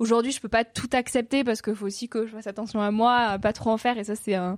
[0.00, 2.90] Aujourd'hui, je peux pas tout accepter parce qu'il faut aussi que je fasse attention à
[2.90, 3.98] moi, à pas trop en faire.
[3.98, 4.56] Et ça, c'est un,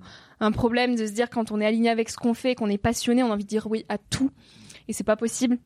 [0.53, 3.25] problème de se dire quand on est aligné avec ce qu'on fait, qu'on est passionné,
[3.25, 4.31] on a envie de dire oui à tout.
[4.87, 5.59] Et c'est pas possible.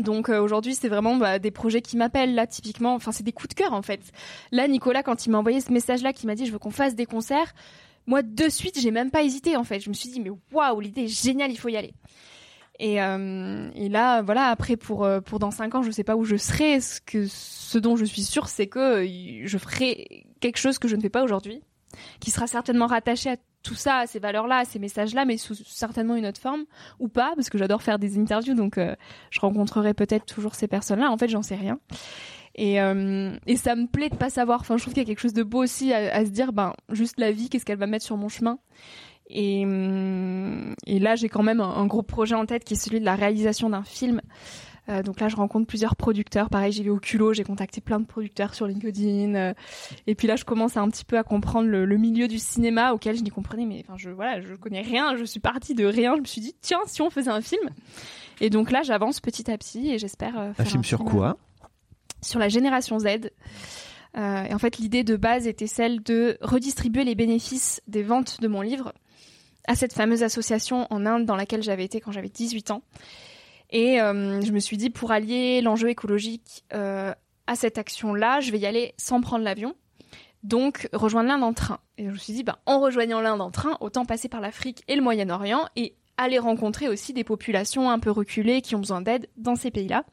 [0.00, 2.96] Donc euh, aujourd'hui, c'est vraiment bah, des projets qui m'appellent là typiquement.
[2.96, 4.00] Enfin, c'est des coups de cœur en fait.
[4.50, 6.96] Là, Nicolas, quand il m'a envoyé ce message-là, qui m'a dit je veux qu'on fasse
[6.96, 7.54] des concerts,
[8.06, 9.78] moi de suite, j'ai même pas hésité en fait.
[9.78, 11.94] Je me suis dit mais waouh, l'idée est géniale, il faut y aller.
[12.80, 16.16] Et, euh, et là, voilà, après pour euh, pour dans cinq ans, je sais pas
[16.16, 16.80] où je serai.
[16.80, 19.06] Ce que ce dont je suis sûre, c'est que
[19.44, 21.62] je ferai quelque chose que je ne fais pas aujourd'hui,
[22.20, 25.54] qui sera certainement rattaché à tout ça, à ces valeurs-là, à ces messages-là, mais sous
[25.54, 26.64] certainement une autre forme
[26.98, 28.94] ou pas, parce que j'adore faire des interviews, donc euh,
[29.30, 31.10] je rencontrerai peut-être toujours ces personnes-là.
[31.10, 31.78] En fait, j'en sais rien.
[32.56, 34.60] Et, euh, et ça me plaît de pas savoir.
[34.60, 36.52] Enfin, je trouve qu'il y a quelque chose de beau aussi à, à se dire,
[36.52, 38.58] ben, juste la vie, qu'est-ce qu'elle va mettre sur mon chemin?
[39.28, 43.00] Et, hum, et là, j'ai quand même un, gros projet en tête qui est celui
[43.00, 44.20] de la réalisation d'un film.
[44.90, 46.50] Euh, donc là, je rencontre plusieurs producteurs.
[46.50, 47.32] Pareil, j'y vais au culot.
[47.32, 49.34] J'ai contacté plein de producteurs sur LinkedIn.
[49.34, 49.54] Euh,
[50.06, 53.16] et puis là, je commence un petit peu à comprendre le, milieu du cinéma auquel
[53.16, 53.64] je n'y comprenais.
[53.64, 55.16] Mais enfin, je voilà, je connais rien.
[55.16, 56.16] Je suis partie de rien.
[56.16, 57.70] Je me suis dit, tiens, si on faisait un film.
[58.40, 60.38] Et donc là, j'avance petit à petit et j'espère.
[60.38, 61.38] Euh, un film sur quoi?
[62.20, 63.30] Sur la génération Z.
[64.16, 68.40] Euh, et en fait, l'idée de base était celle de redistribuer les bénéfices des ventes
[68.40, 68.92] de mon livre
[69.66, 72.82] à cette fameuse association en Inde dans laquelle j'avais été quand j'avais 18 ans.
[73.70, 77.12] Et euh, je me suis dit, pour allier l'enjeu écologique euh,
[77.46, 79.74] à cette action-là, je vais y aller sans prendre l'avion.
[80.42, 81.80] Donc, rejoindre l'Inde en train.
[81.96, 84.84] Et je me suis dit, bah, en rejoignant l'Inde en train, autant passer par l'Afrique
[84.88, 89.00] et le Moyen-Orient et aller rencontrer aussi des populations un peu reculées qui ont besoin
[89.00, 90.04] d'aide dans ces pays-là.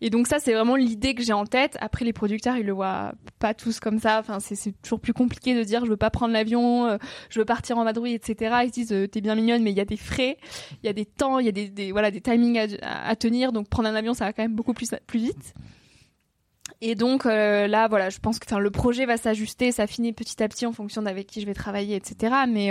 [0.00, 1.76] Et donc ça, c'est vraiment l'idée que j'ai en tête.
[1.80, 4.20] Après, les producteurs, ils le voient pas tous comme ça.
[4.20, 6.96] Enfin, c'est toujours plus compliqué de dire je veux pas prendre l'avion, euh,
[7.28, 8.56] je veux partir en vadrouille, etc.
[8.64, 10.38] Ils disent euh, t'es bien mignonne, mais il y a des frais,
[10.82, 13.52] il y a des temps, il y a des, voilà des timings à, tenir.
[13.52, 15.54] Donc prendre un avion, ça va quand même beaucoup plus plus vite.
[16.80, 20.48] Et donc euh, là, voilà, je pense que le projet va s'ajuster, s'affiner petit à
[20.48, 22.34] petit en fonction d'avec qui je vais travailler, etc.
[22.48, 22.70] Mais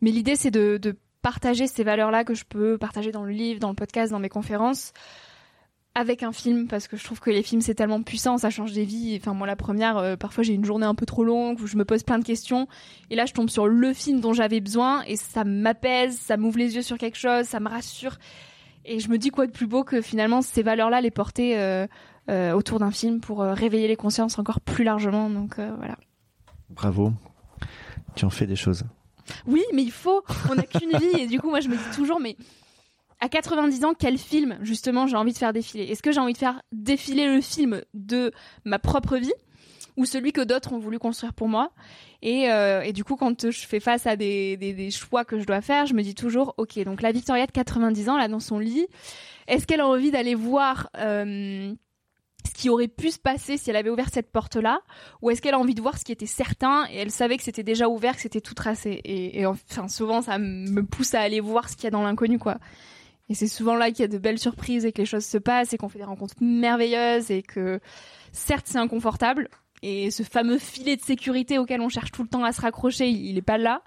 [0.00, 3.58] mais l'idée c'est de, de partager ces valeurs-là que je peux partager dans le livre,
[3.58, 4.92] dans le podcast, dans mes conférences
[5.94, 8.72] avec un film parce que je trouve que les films c'est tellement puissant, ça change
[8.72, 9.18] des vies.
[9.20, 11.76] Enfin moi la première, euh, parfois j'ai une journée un peu trop longue où je
[11.76, 12.66] me pose plein de questions
[13.10, 16.58] et là je tombe sur le film dont j'avais besoin et ça m'apaise, ça m'ouvre
[16.58, 18.16] les yeux sur quelque chose, ça me rassure
[18.84, 21.86] et je me dis quoi de plus beau que finalement ces valeurs-là les porter euh,
[22.30, 25.28] euh, autour d'un film pour réveiller les consciences encore plus largement.
[25.28, 25.96] Donc voilà.
[26.70, 27.12] Bravo,
[28.14, 28.84] tu en fais des choses.
[29.46, 30.22] Oui, mais il faut.
[30.50, 32.36] On n'a qu'une vie et du coup moi je me dis toujours mais
[33.22, 35.84] à 90 ans, quel film justement j'ai envie de faire défiler?
[35.84, 38.32] Est-ce que j'ai envie de faire défiler le film de
[38.64, 39.32] ma propre vie
[39.96, 41.70] ou celui que d'autres ont voulu construire pour moi?
[42.20, 45.86] Et, euh, du coup, quand je fais face à des, choix que je dois faire,
[45.86, 48.88] je me dis toujours, ok, donc la Victoria de 90 ans, là dans son lit,
[49.46, 51.72] est-ce qu'elle a envie d'aller voir euh,
[52.44, 54.80] ce qui aurait pu se passer si elle avait ouvert cette porte-là,
[55.20, 57.44] ou est-ce qu'elle a envie de voir ce qui était certain et elle savait que
[57.44, 59.00] c'était déjà ouvert, que c'était tout tracé?
[59.04, 62.02] Et, et enfin souvent ça me pousse à aller voir ce qu'il y a dans
[62.02, 62.58] l'inconnu quoi.
[63.32, 65.38] Et c'est souvent là qu'il y a de belles surprises et que les choses se
[65.38, 67.80] passent et qu'on fait des rencontres merveilleuses et que
[68.30, 69.48] certes c'est inconfortable
[69.80, 73.08] et ce fameux filet de sécurité auquel on cherche tout le temps à se raccrocher,
[73.08, 73.84] il, est pas là.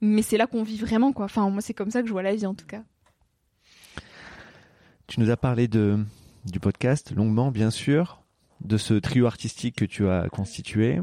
[0.00, 1.26] Mais c'est là qu'on vit vraiment quoi.
[1.26, 2.82] Enfin moi c'est comme ça que je vois la vie en tout cas.
[5.06, 6.04] Tu nous as parlé de
[6.46, 8.24] du podcast longuement bien sûr,
[8.64, 10.98] de ce trio artistique que tu as constitué,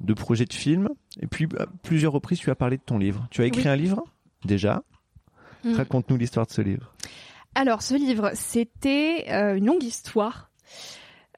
[0.00, 0.88] de projets de films
[1.20, 3.28] et puis à plusieurs reprises tu as parlé de ton livre.
[3.30, 4.02] Tu as écrit un livre
[4.44, 4.82] déjà?
[5.66, 5.74] Mm.
[5.74, 6.94] Raconte-nous l'histoire de ce livre.
[7.54, 10.50] Alors, ce livre, c'était euh, une longue histoire.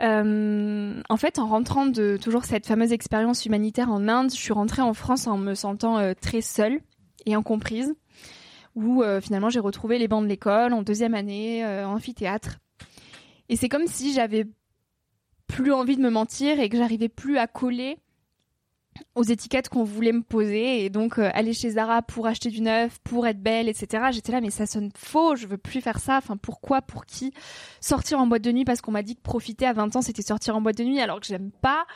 [0.01, 4.53] Euh, en fait, en rentrant de toujours cette fameuse expérience humanitaire en Inde, je suis
[4.53, 6.81] rentrée en France en me sentant euh, très seule
[7.27, 7.95] et incomprise,
[8.75, 12.59] où finalement j'ai retrouvé les bancs de l'école en deuxième année, amphithéâtre.
[13.49, 14.47] Et c'est comme si j'avais
[15.49, 17.99] plus envie de me mentir et que j'arrivais plus à coller
[19.15, 22.61] aux étiquettes qu'on voulait me poser et donc euh, aller chez Zara pour acheter du
[22.61, 24.05] neuf, pour être belle, etc.
[24.13, 26.19] J'étais là mais ça sonne faux, je veux plus faire ça.
[26.19, 27.33] Enfin pourquoi, pour qui
[27.81, 28.65] Sortir en boîte de nuit?
[28.65, 31.01] Parce qu'on m'a dit que profiter à 20 ans c'était sortir en boîte de nuit
[31.01, 31.87] alors que j'aime pas.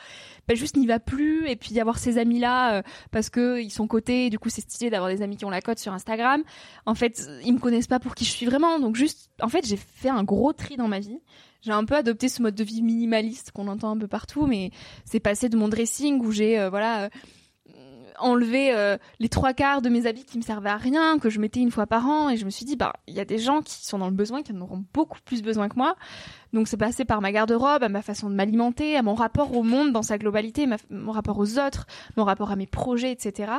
[0.47, 3.71] Ben juste n'y va plus et puis avoir ces amis là euh, parce que ils
[3.71, 5.93] sont cotés et du coup c'est stylé d'avoir des amis qui ont la cote sur
[5.93, 6.43] Instagram.
[6.85, 9.65] En fait ils me connaissent pas pour qui je suis vraiment donc juste en fait
[9.65, 11.19] j'ai fait un gros tri dans ma vie
[11.63, 14.71] j'ai un peu adopté ce mode de vie minimaliste qu'on entend un peu partout, mais
[15.05, 17.09] c'est passé de mon dressing où j'ai euh, voilà euh,
[18.19, 21.39] enlevé euh, les trois quarts de mes habits qui me servaient à rien, que je
[21.39, 23.39] mettais une fois par an, et je me suis dit bah il y a des
[23.39, 25.95] gens qui sont dans le besoin, qui en auront beaucoup plus besoin que moi.
[26.51, 29.63] Donc c'est passé par ma garde-robe, à ma façon de m'alimenter, à mon rapport au
[29.63, 33.53] monde dans sa globalité, mon rapport aux autres, mon rapport à mes projets, etc.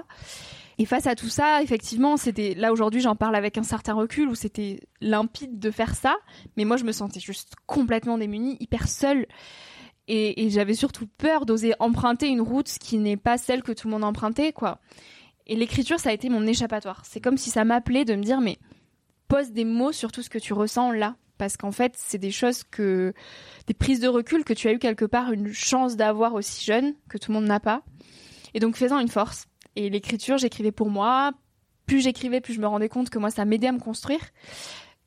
[0.79, 4.29] Et face à tout ça, effectivement, c'était là aujourd'hui, j'en parle avec un certain recul
[4.29, 6.17] où c'était limpide de faire ça,
[6.57, 9.27] mais moi je me sentais juste complètement démunie, hyper seule.
[10.07, 13.93] Et, j'avais surtout peur d'oser emprunter une route qui n'est pas celle que tout le
[13.93, 14.81] monde empruntait, quoi.
[15.47, 17.03] Et l'écriture, ça a été mon échappatoire.
[17.07, 18.59] C'est comme si ça m'appelait de me dire, mais
[19.29, 21.17] pose des mots sur tout ce que tu ressens là.
[21.39, 23.13] Parce qu'en fait, c'est des choses que,
[23.67, 26.95] des prises de recul que tu as eu quelque part une chance d'avoir aussi jeune,
[27.09, 27.83] que tout le monde n'a pas.
[28.53, 29.47] Et donc, faisant une force.
[29.77, 31.33] Et l'écriture, j'écrivais pour moi.
[31.87, 34.21] Plus j'écrivais, plus je me rendais compte que moi, ça m'aidait à me construire,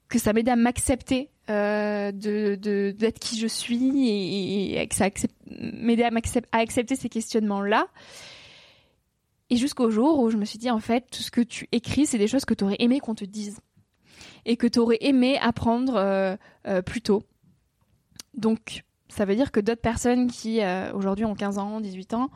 [0.10, 2.56] que ça m'aidait à m'accepter, euh, de
[2.92, 5.10] d'être qui je suis et, que ça
[5.50, 6.12] m'aidait à,
[6.52, 7.88] accepter ces questionnements-là.
[9.50, 12.06] Et jusqu'au jour où je me suis dit, en fait, tout ce que tu écris,
[12.06, 13.60] c'est des choses que tu aurais aimé qu'on te dise.
[14.46, 16.36] Et que tu aurais aimé apprendre euh,
[16.68, 17.24] euh, plus tôt.
[18.34, 20.60] Donc, ça veut dire que d'autres personnes qui,
[20.94, 22.30] aujourd'hui, ont 15 ans, 18 ans,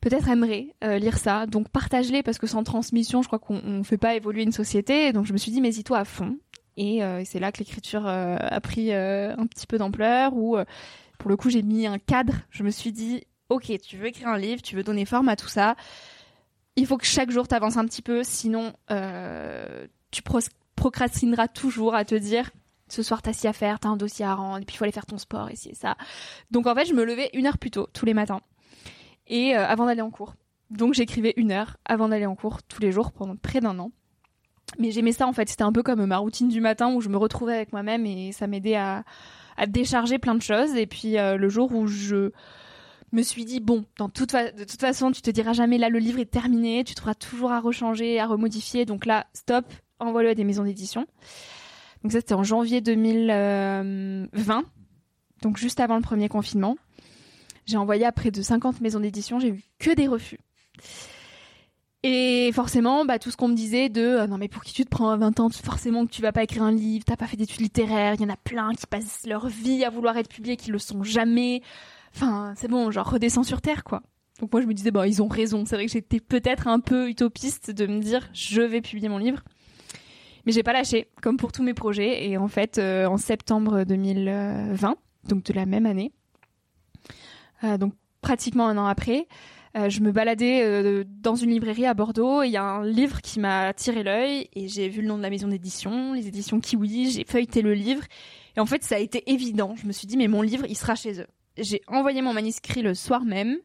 [0.00, 1.46] peut-être aimeraient euh, lire ça.
[1.46, 5.12] Donc, partage-les parce que sans transmission, je crois qu'on ne fait pas évoluer une société.
[5.12, 6.38] Donc, je me suis dit, mais y toi à fond.
[6.76, 10.64] Et euh, c'est là que l'écriture euh, a pris un petit peu d'ampleur, euh,
[11.18, 12.34] pour le coup, j'ai mis un cadre.
[12.50, 15.36] Je me suis dit, ok, tu veux écrire un livre, tu veux donner forme à
[15.36, 15.76] tout ça
[16.76, 18.72] il faut que chaque jour tu avances un petit peu, sinon
[20.10, 20.38] tu pro-
[20.76, 22.50] procrastineras toujours à te dire
[22.88, 24.84] ce soir t'as ci à faire, t'as un dossier à rendre, et puis il faut
[24.84, 25.96] aller faire ton sport et ci et ça.
[26.50, 28.40] Donc en fait, je me levais une heure plus tôt tous les matins
[29.30, 30.34] et euh, avant d'aller en cours.
[30.68, 33.90] Donc j'écrivais une heure avant d'aller en cours tous les jours pendant près d'un an.
[34.78, 37.08] Mais j'aimais ça en fait, c'était un peu comme ma routine du matin où je
[37.08, 39.04] me retrouvais avec moi-même et ça m'aidait à,
[39.56, 40.76] à décharger plein de choses.
[40.76, 42.30] Et puis euh, le jour où je
[43.12, 46.30] me suis dit bon, de toute façon, tu te diras jamais là le livre est
[46.30, 48.84] terminé, tu trouveras toujours à rechanger, à remodifier.
[48.84, 49.64] Donc là, stop,
[49.98, 51.06] envoie-le à des maisons d'édition.
[52.02, 54.62] Donc ça c'était en janvier 2020,
[55.42, 56.76] donc juste avant le premier confinement.
[57.66, 60.38] J'ai envoyé à près de 50 maisons d'édition, j'ai eu que des refus.
[62.02, 64.84] Et forcément, bah, tout ce qu'on me disait de euh, non mais pour qui tu
[64.84, 67.26] te prends à 20 ans, forcément que tu vas pas écrire un livre, t'as pas
[67.26, 70.30] fait d'études littéraires, il y en a plein qui passent leur vie à vouloir être
[70.30, 71.60] publiés, qui le sont jamais.
[72.14, 74.02] Enfin, c'est bon, genre redescends sur terre quoi.
[74.40, 76.80] Donc moi je me disais bon ils ont raison, c'est vrai que j'étais peut-être un
[76.80, 79.42] peu utopiste de me dire je vais publier mon livre.
[80.46, 82.26] Mais j'ai pas lâché, comme pour tous mes projets.
[82.26, 84.96] Et en fait, euh, en septembre 2020,
[85.28, 86.12] donc de la même année,
[87.78, 89.26] donc pratiquement un an après,
[89.76, 92.42] euh, je me baladais euh, dans une librairie à Bordeaux.
[92.42, 95.16] et Il y a un livre qui m'a tiré l'œil et j'ai vu le nom
[95.16, 97.10] de la maison d'édition, les éditions Kiwi.
[97.10, 98.02] J'ai feuilleté le livre
[98.56, 99.74] et en fait, ça a été évident.
[99.76, 101.26] Je me suis dit mais mon livre, il sera chez eux.
[101.56, 103.58] J'ai envoyé mon manuscrit le soir même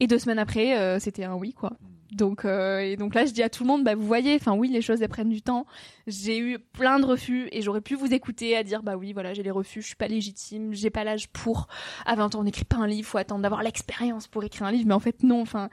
[0.00, 1.72] et deux semaines après, euh, c'était un oui quoi.
[2.12, 4.54] Donc euh, et donc là, je dis à tout le monde, bah vous voyez, enfin
[4.54, 5.66] oui, les choses prennent du temps.
[6.06, 9.34] J'ai eu plein de refus et j'aurais pu vous écouter à dire bah oui, voilà,
[9.34, 11.68] j'ai les refus, je suis pas légitime, j'ai pas l'âge pour.
[12.06, 14.72] À 20 ans, on n'écrit pas un livre, faut attendre d'avoir l'expérience pour écrire un
[14.72, 14.86] livre.
[14.88, 15.42] Mais en fait, non.
[15.42, 15.68] Enfin,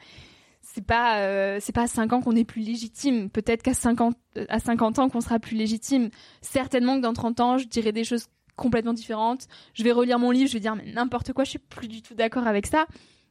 [0.61, 3.29] c'est pas euh, c'est pas à 5 ans qu'on est plus légitime.
[3.29, 4.17] Peut-être qu'à 50
[4.49, 6.09] à 50 ans qu'on sera plus légitime.
[6.41, 8.27] Certainement que dans 30 ans, je dirais des choses
[8.57, 9.47] complètement différentes.
[9.73, 12.01] Je vais relire mon livre, je vais dire mais n'importe quoi, je suis plus du
[12.01, 12.87] tout d'accord avec ça.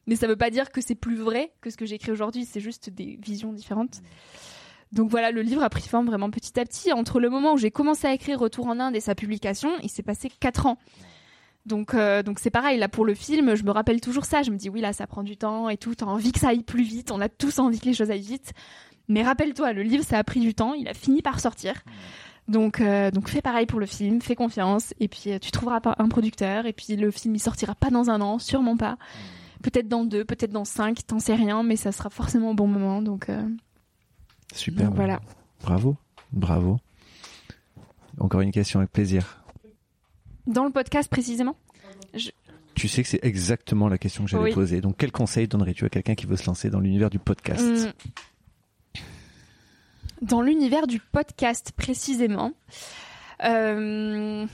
[0.06, 2.60] Mais ça veut pas dire que c'est plus vrai que ce que j'écris aujourd'hui, c'est
[2.60, 4.02] juste des visions différentes.
[4.92, 6.92] Donc voilà, le livre a pris forme vraiment petit à petit.
[6.92, 9.90] Entre le moment où j'ai commencé à écrire Retour en Inde et sa publication, il
[9.90, 10.78] s'est passé 4 ans.
[11.66, 14.50] Donc euh, donc c'est pareil là pour le film, je me rappelle toujours ça, je
[14.50, 16.62] me dis oui là ça prend du temps et tout, t'as envie que ça aille
[16.62, 18.52] plus vite, on a tous envie que les choses aillent vite.
[19.08, 21.74] Mais rappelle-toi, le livre ça a pris du temps, il a fini par sortir.
[22.48, 25.80] Donc, euh, donc fais pareil pour le film, fais confiance, et puis euh, tu trouveras
[25.98, 28.98] un producteur, et puis le film il sortira pas dans un an, sûrement pas.
[29.64, 32.66] Peut-être dans deux, peut-être dans cinq, t'en sais rien, mais ça sera forcément au bon
[32.66, 33.00] moment.
[33.00, 33.48] Donc, euh,
[34.54, 34.88] Super.
[34.88, 35.22] donc voilà.
[35.62, 35.96] Bravo.
[36.32, 36.76] Bravo.
[38.20, 39.42] Encore une question avec plaisir.
[40.46, 41.56] Dans le podcast précisément,
[42.74, 44.52] Tu sais que c'est exactement la question que j'allais Oui.
[44.52, 44.82] poser.
[44.82, 47.62] Donc, quel conseil donnerais-tu à quelqu'un qui veut se lancer dans l'univers du podcast?
[47.62, 47.92] Hum,
[50.20, 52.52] dans l'univers du podcast précisément,
[53.44, 54.44] euh,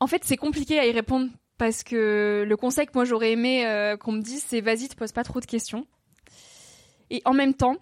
[0.00, 3.66] en fait c'est compliqué à y répondre parce que le conseil que moi j'aurais aimé
[3.66, 5.86] euh, qu'on me dise c'est vas-y te pose pas trop de questions.
[7.10, 7.76] Et en même temps,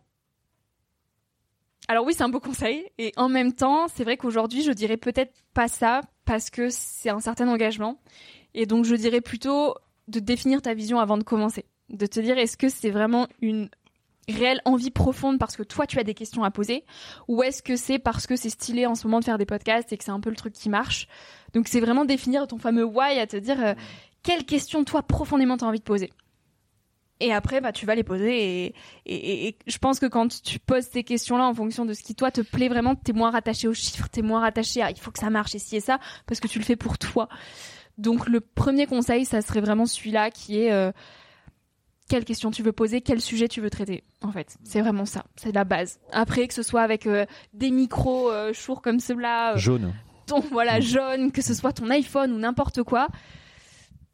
[1.88, 2.86] alors oui, c'est un beau conseil.
[2.98, 7.10] Et en même temps, c'est vrai qu'aujourd'hui, je dirais peut-être pas ça parce que c'est
[7.10, 8.00] un certain engagement.
[8.54, 9.74] Et donc, je dirais plutôt
[10.08, 11.64] de définir ta vision avant de commencer.
[11.90, 13.68] De te dire, est-ce que c'est vraiment une
[14.28, 16.84] réelle envie profonde parce que toi, tu as des questions à poser?
[17.28, 19.92] Ou est-ce que c'est parce que c'est stylé en ce moment de faire des podcasts
[19.92, 21.08] et que c'est un peu le truc qui marche?
[21.54, 23.74] Donc, c'est vraiment définir ton fameux why à te dire, euh,
[24.22, 26.10] quelles questions, toi, profondément, tu as envie de poser
[27.20, 28.64] et après, bah, tu vas les poser.
[28.66, 28.74] Et,
[29.06, 32.14] et, et- je pense que quand tu poses ces questions-là en fonction de ce qui,
[32.16, 35.12] toi, te plaît vraiment, t'es moins rattaché aux chiffres, t'es moins rattaché à il faut
[35.12, 37.28] que ça marche et ci et ça, parce que tu le fais pour toi.
[37.98, 40.90] Donc, le premier conseil, ça serait vraiment celui-là qui est euh,
[42.08, 44.02] quelle question tu veux poser, quel sujet tu veux traiter.
[44.22, 45.24] En fait, c'est vraiment ça.
[45.36, 46.00] C'est la base.
[46.12, 48.52] Après, que ce soit avec euh, des micros euh,
[48.82, 49.94] comme ceux-là, euh, Jaune.
[50.26, 50.82] Ton voilà Mm.
[50.82, 53.08] jaune, que ce soit ton iPhone ou n'importe quoi.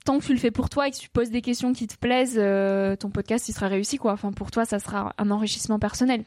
[0.05, 1.97] Tant que tu le fais pour toi et que tu poses des questions qui te
[1.97, 4.13] plaisent, euh, ton podcast il sera réussi quoi.
[4.13, 6.25] Enfin pour toi ça sera un enrichissement personnel.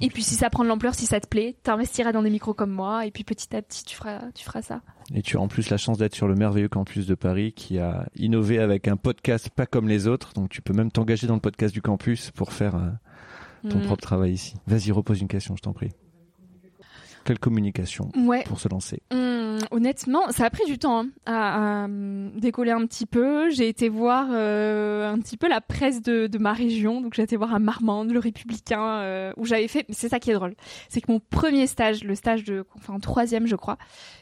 [0.00, 2.54] Et puis si ça prend de l'ampleur, si ça te plaît, t'investiras dans des micros
[2.54, 4.80] comme moi et puis petit à petit tu feras tu feras ça.
[5.14, 7.78] Et tu as en plus la chance d'être sur le merveilleux campus de Paris qui
[7.78, 10.32] a innové avec un podcast pas comme les autres.
[10.32, 12.88] Donc tu peux même t'engager dans le podcast du campus pour faire euh,
[13.68, 13.82] ton Mm.
[13.82, 14.54] propre travail ici.
[14.66, 15.90] Vas-y, repose une question, je t'en prie.
[17.30, 18.42] Quelle communication Ouais.
[18.42, 19.04] pour se lancer?
[19.12, 23.50] Hum, honnêtement, ça a pris du temps hein, à, à, hum, décoller un petit peu.
[23.50, 27.00] J'ai été voir euh, un petit peu la presse de, de ma région.
[27.00, 29.86] Donc j'ai été voir à Marmande, le Républicain, euh, où j'avais fait.
[29.90, 30.56] C'est ça qui est drôle,
[30.88, 33.78] c'est que mon premier stage, le stage de, enfin en troisième je crois,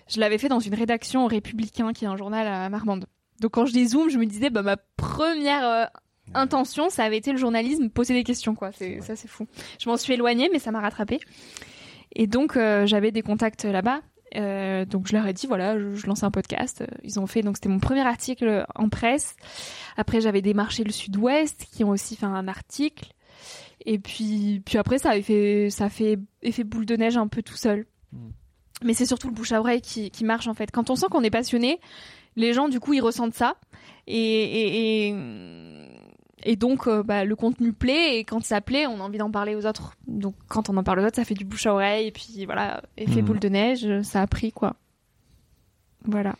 [0.06, 3.06] je l'avais fait dans une rédaction au Républicain, qui est un journal à Marmande.
[3.40, 5.84] Donc quand je dézoome, je me disais, bah ma première euh,
[6.34, 8.70] intention, ça avait été le journalisme, poser des questions quoi.
[8.72, 9.46] C'est ça c'est fou.
[9.80, 11.20] Je m'en suis éloignée, mais ça m'a rattrapée.
[12.14, 14.00] Et donc euh, j'avais des contacts là-bas.
[14.36, 16.84] Euh, donc je leur ai dit voilà, je, je lance un podcast.
[17.02, 19.36] Ils ont fait donc c'était mon premier article en presse.
[19.96, 23.12] Après j'avais démarché le Sud-Ouest qui ont aussi fait un article.
[23.86, 27.28] Et puis puis après ça a fait ça a fait effet boule de neige un
[27.28, 27.86] peu tout seul.
[28.12, 28.28] Mm.
[28.84, 30.70] Mais c'est surtout le bouche à oreille qui, qui marche en fait.
[30.70, 31.80] Quand on sent qu'on est passionné,
[32.36, 33.56] les gens du coup ils ressentent ça
[34.06, 35.14] et et, et,
[36.45, 39.30] et donc euh, bah, le contenu plaît et quand ça plaît on a envie d'en
[39.30, 39.95] parler aux autres.
[40.07, 42.45] Donc quand on en parle aux autres ça fait du bouche à oreille et puis
[42.47, 43.26] voilà effet Mhm.
[43.26, 44.76] boule de neige ça a pris quoi.
[46.05, 46.36] Voilà.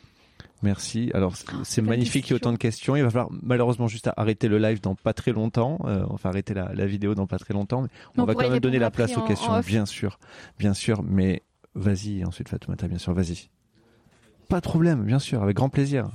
[0.63, 1.11] Merci.
[1.15, 2.97] Alors c'est- c'est magnifique, il y a autant de questions.
[2.97, 5.79] Il va falloir malheureusement juste arrêter le live dans pas très longtemps.
[5.85, 7.83] Euh, enfin arrêter la, la vidéo dans pas très longtemps.
[7.83, 10.19] Mais on, on va quand même donner la place aux questions, bien sûr,
[10.59, 11.03] bien sûr.
[11.05, 11.43] Mais
[11.75, 13.51] vas-y, ensuite Fatoumata, bien sûr, vas-y.
[14.49, 16.09] Pas de problème, bien sûr, avec grand plaisir.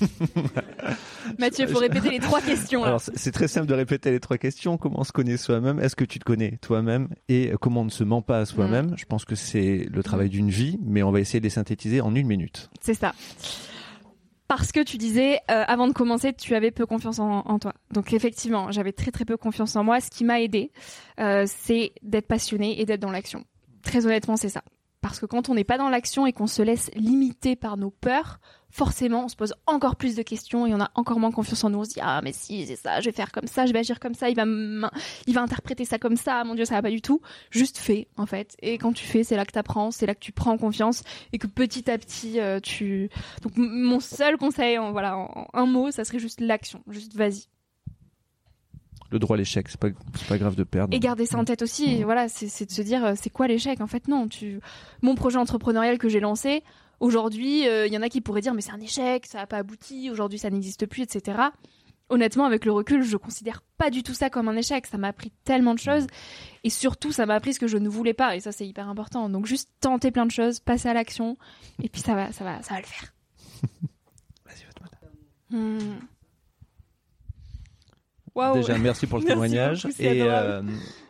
[1.38, 2.88] Mathieu, faut répéter les trois questions là.
[2.88, 4.76] Alors c'est très simple de répéter les trois questions.
[4.78, 5.78] Comment on se connaît soi-même?
[5.80, 7.08] Est-ce que tu te connais toi-même?
[7.28, 8.46] Et comment on ne se ment pas à Mm.
[8.46, 11.50] soi-même Je pense que c'est le travail d'une vie, mais on va essayer de les
[11.50, 12.70] synthétiser en une minute.
[12.80, 13.12] C'est ça.
[14.48, 17.72] Parce que tu disais, euh, avant de commencer, tu avais peu confiance en, en toi.
[17.92, 20.00] Donc effectivement, j'avais très très peu confiance en moi.
[20.00, 20.72] Ce qui m'a aidé,
[21.20, 23.44] euh, c'est d'être passionné et d'être dans l'action.
[23.84, 24.62] Très honnêtement, c'est ça.
[25.02, 27.90] Parce que quand on n'est pas dans l'action et qu'on se laisse limiter par nos
[27.90, 28.40] peurs,
[28.70, 31.70] forcément, on se pose encore plus de questions et on a encore moins confiance en
[31.70, 31.80] nous.
[31.80, 33.80] On se dit ah mais si c'est ça, je vais faire comme ça, je vais
[33.80, 34.44] agir comme ça, il va
[35.26, 36.44] il va interpréter ça comme ça.
[36.44, 37.20] Mon Dieu, ça va pas du tout.
[37.50, 38.56] Juste fais en fait.
[38.62, 41.02] Et quand tu fais, c'est là que t'apprends, c'est là que tu prends confiance
[41.32, 43.10] et que petit à petit euh, tu
[43.42, 46.82] donc mon seul conseil, en, voilà, en un mot, ça serait juste l'action.
[46.88, 47.46] Juste vas-y.
[49.10, 49.88] Le droit à l'échec, c'est pas,
[50.28, 50.94] pas grave de perdre.
[50.94, 52.04] Et garder ça en tête aussi.
[52.04, 53.80] Voilà, c'est c'est de se dire, euh, c'est quoi l'échec?
[53.80, 54.28] En fait, non.
[54.28, 54.60] Tu,
[55.02, 56.62] mon projet entrepreneurial que j'ai lancé
[57.00, 59.46] aujourd'hui, euh, il y en a qui pourraient dire, mais c'est un échec, ça n'a
[59.46, 61.38] pas abouti, aujourd'hui ça n'existe plus, etc.
[62.08, 64.86] Honnêtement, avec le recul, je considère pas du tout ça comme un échec.
[64.86, 66.06] Ça m'a appris tellement de choses,
[66.64, 68.88] et surtout, ça m'a appris ce que je ne voulais pas, et ça c'est hyper
[68.88, 69.28] important.
[69.28, 71.36] Donc juste tenter plein de choses, passer à l'action,
[71.82, 73.14] et puis ça va, ça va, ça va le faire.
[74.44, 74.96] Vas-y, Fatoumata.
[75.50, 75.98] Hmm.
[78.54, 79.82] Déjà, merci pour le Merci témoignage.
[79.84, 80.62] beaucoup, et euh,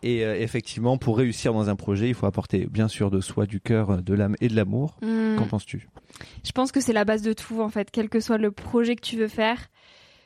[0.02, 3.46] et euh, effectivement, pour réussir dans un projet, il faut apporter bien sûr de soi,
[3.46, 4.96] du cœur, de l'âme et de l'amour.
[5.02, 5.36] Hmm.
[5.36, 5.88] Qu'en penses-tu?
[6.44, 8.96] Je pense que c'est la base de tout en fait, quel que soit le projet
[8.96, 9.68] que tu veux faire.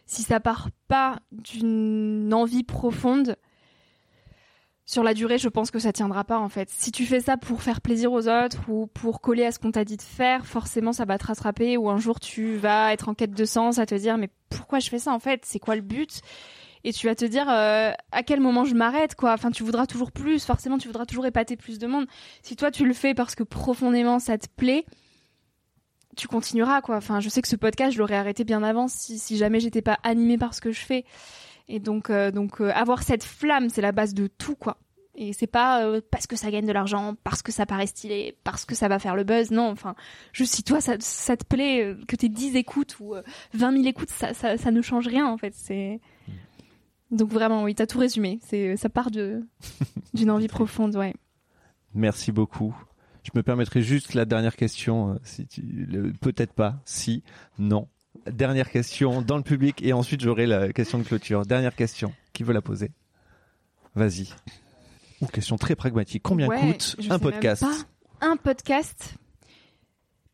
[0.06, 3.36] Si ça part pas d'une envie profonde,
[4.86, 6.68] sur la durée, je pense que ça tiendra pas en fait.
[6.70, 9.70] Si tu fais ça pour faire plaisir aux autres ou pour coller à ce qu'on
[9.70, 13.08] t'a dit de faire, forcément ça va te rattraper ou un jour tu vas être
[13.08, 15.40] en quête de sens à te dire mais pourquoi je fais ça en fait?
[15.46, 16.20] C'est quoi le but?
[16.84, 19.32] Et tu vas te dire euh, à quel moment je m'arrête quoi.
[19.32, 20.44] Enfin, tu voudras toujours plus.
[20.44, 22.06] Forcément, tu voudras toujours épater plus de monde.
[22.42, 24.84] Si toi tu le fais parce que profondément ça te plaît,
[26.16, 26.96] tu continueras quoi.
[26.96, 29.82] Enfin, je sais que ce podcast, je l'aurais arrêté bien avant si, si jamais j'étais
[29.82, 31.04] pas animée par ce que je fais.
[31.68, 34.76] Et donc, euh, donc euh, avoir cette flamme, c'est la base de tout quoi.
[35.16, 38.64] Et c'est pas parce que ça gagne de l'argent, parce que ça paraît stylé, parce
[38.64, 39.52] que ça va faire le buzz.
[39.52, 39.94] Non, enfin,
[40.32, 43.22] juste si toi ça, te plaît, que t'aies 10 écoutes ou euh,
[43.52, 45.54] 20 000 écoutes, ça, ça, ça ne change rien en fait.
[45.54, 46.00] C'est
[47.10, 48.38] donc vraiment oui, t'as tout résumé.
[48.42, 49.42] C'est ça part de
[50.14, 51.14] d'une envie profonde, ouais.
[51.94, 52.74] Merci beaucoup.
[53.22, 55.62] Je me permettrai juste la dernière question, euh, si tu,
[56.20, 57.22] peut-être pas, si,
[57.58, 57.88] non.
[58.30, 61.42] Dernière question dans le public et ensuite j'aurai la question de clôture.
[61.46, 62.12] Dernière question.
[62.32, 62.92] Qui veut la poser?
[63.94, 64.28] Vas-y.
[65.20, 66.22] Ou question très pragmatique.
[66.22, 67.64] Combien Ouais, coûte un podcast?
[68.20, 69.14] Un podcast.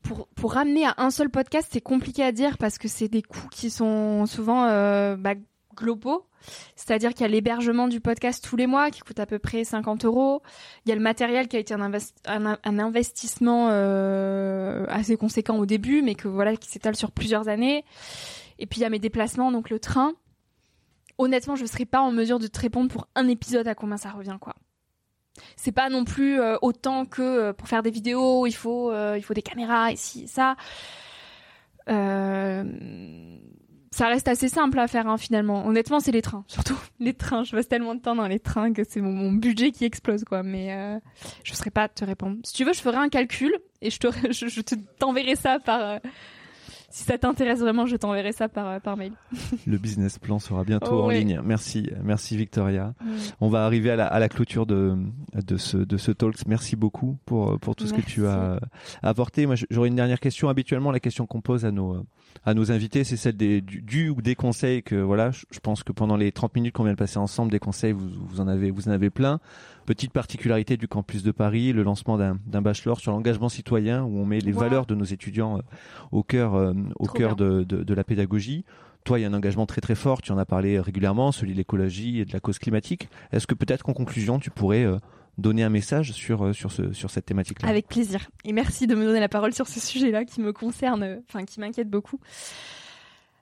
[0.03, 3.23] Pour, pour ramener à un seul podcast, c'est compliqué à dire parce que c'est des
[3.23, 5.35] coûts qui sont souvent euh, bah,
[5.75, 6.27] globaux.
[6.75, 9.65] C'est-à-dire qu'il y a l'hébergement du podcast tous les mois qui coûte à peu près
[9.65, 10.43] 50 euros.
[10.85, 15.17] Il y a le matériel qui a été un, invest- un, un investissement euh, assez
[15.17, 17.85] conséquent au début, mais que voilà qui s'étale sur plusieurs années.
[18.59, 20.15] Et puis il y a mes déplacements, donc le train.
[21.19, 24.11] honnêtement, je serais pas en mesure de te répondre pour un épisode à combien ça
[24.11, 24.55] revient, quoi.
[25.57, 29.21] C'est pas non plus euh, autant que euh, pour faire des vidéos, il faut, euh,
[29.35, 30.57] des caméras et si ça.
[33.91, 35.67] Ça reste assez simple à faire hein, finalement.
[35.67, 37.45] Honnêtement, c'est les trains, surtout les trains.
[37.45, 40.43] Je passe tellement de temps dans les trains que c'est mon, budget qui explose quoi.
[40.43, 41.01] Mais
[41.45, 42.37] je ne saurais pas te répondre.
[42.45, 46.01] Si tu veux, je ferai un calcul et je te, je, te t'enverrai ça par
[46.91, 49.13] si ça t'intéresse vraiment, je t'enverrai ça par, euh, par mail.
[49.67, 51.41] Le business plan sera bientôt en ligne.
[51.45, 52.95] Merci, merci Victoria.
[53.41, 54.97] On va arriver à la, à la clôture de,
[55.35, 56.35] de ce, de ce talk.
[56.47, 58.59] Merci beaucoup pour, pour tout ce que tu as
[59.03, 59.47] apporté.
[59.47, 60.49] Moi, j'aurais une dernière question.
[60.49, 62.05] Habituellement, la question qu'on pose à nos,
[62.45, 65.93] à nos invités, c'est celle des, du, ou des conseils que, voilà, je, pense que
[65.93, 68.71] pendant les 30 minutes qu'on vient de passer ensemble, des conseils, vous, vous en avez,
[68.71, 69.41] vous en avez plein.
[69.85, 74.25] Petite particularité du campus de Paris, le lancement d'un bachelor sur l'engagement citoyen où on
[74.25, 75.63] met les valeurs de nos étudiants euh,
[76.13, 78.65] au cœur, euh, au cœur de, de, la pédagogie.
[79.05, 81.53] Toi, il y a un engagement très très fort, tu en as parlé régulièrement, celui
[81.53, 83.09] de l'écologie et de la cause climatique.
[83.33, 84.99] Est-ce que peut-être qu'en conclusion, tu pourrais euh,
[85.41, 88.31] donner un message sur, sur, ce, sur cette thématique-là Avec plaisir.
[88.45, 91.61] Et merci de me donner la parole sur ce sujet-là qui me concerne, enfin qui
[91.61, 92.21] m'inquiète beaucoup.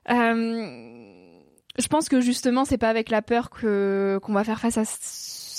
[0.07, 4.85] je pense que justement, c'est pas avec la peur que qu'on va faire face à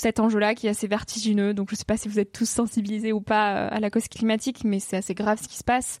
[0.01, 1.53] cet enjeu-là qui est assez vertigineux.
[1.53, 4.07] Donc je sais pas si vous êtes tous sensibilisés ou pas euh, à la cause
[4.07, 5.99] climatique, mais c'est assez grave ce qui se passe.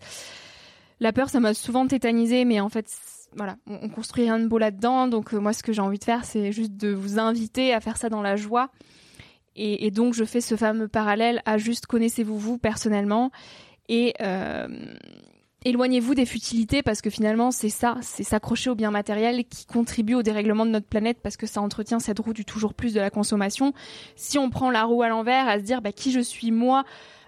[0.99, 2.87] La peur, ça m'a souvent tétanisé, mais en fait,
[3.35, 5.07] voilà, on, construit rien de beau là-dedans.
[5.07, 7.79] Donc euh, moi, ce que j'ai envie de faire, c'est juste de vous inviter à
[7.79, 8.69] faire ça dans la joie.
[9.55, 13.31] Et, donc je fais ce fameux parallèle à juste connaissez-vous vous personnellement
[13.89, 14.67] et euh,
[15.65, 20.13] éloignez-vous des futilités parce que finalement c'est ça, c'est s'accrocher au bien matériel qui contribue
[20.13, 23.01] au dérèglement de notre planète parce que ça entretient cette roue du toujours plus de
[23.01, 23.73] la consommation.
[24.15, 26.85] Si on prend la roue à l'envers, à se dire bah, qui je suis moi,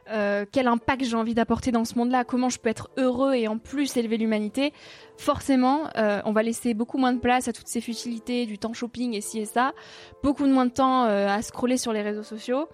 [0.10, 3.48] euh, quel impact j'ai envie d'apporter dans ce monde-là, comment je peux être heureux et
[3.48, 4.74] en plus élever l'humanité,
[5.18, 8.74] forcément euh, on va laisser beaucoup moins de place à toutes ces futilités, du temps
[8.74, 9.74] shopping et ci et ça,
[10.22, 12.68] beaucoup moins de temps euh, à scroller sur les réseaux sociaux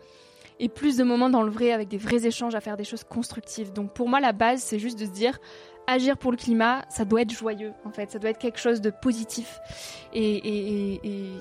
[0.59, 3.03] et plus de moments dans le vrai avec des vrais échanges à faire des choses
[3.03, 3.73] constructives.
[3.73, 5.37] Donc pour moi la base c'est juste de se dire
[5.85, 8.81] agir pour le climat, ça doit être joyeux en fait, ça doit être quelque chose
[8.81, 9.59] de positif.
[10.13, 11.31] Et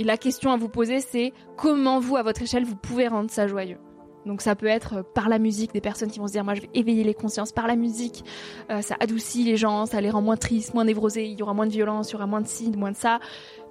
[0.00, 3.46] la question à vous poser c'est comment vous à votre échelle vous pouvez rendre ça
[3.46, 3.78] joyeux?
[4.26, 6.62] Donc ça peut être par la musique, des personnes qui vont se dire moi je
[6.62, 8.24] vais éveiller les consciences par la musique,
[8.70, 11.54] euh, ça adoucit les gens, ça les rend moins tristes, moins névrosés, il y aura
[11.54, 13.20] moins de violence, il y aura moins de ci, moins de ça.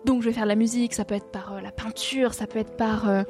[0.05, 2.47] Donc je vais faire de la musique, ça peut être par euh, la peinture, ça
[2.47, 3.23] peut être par euh,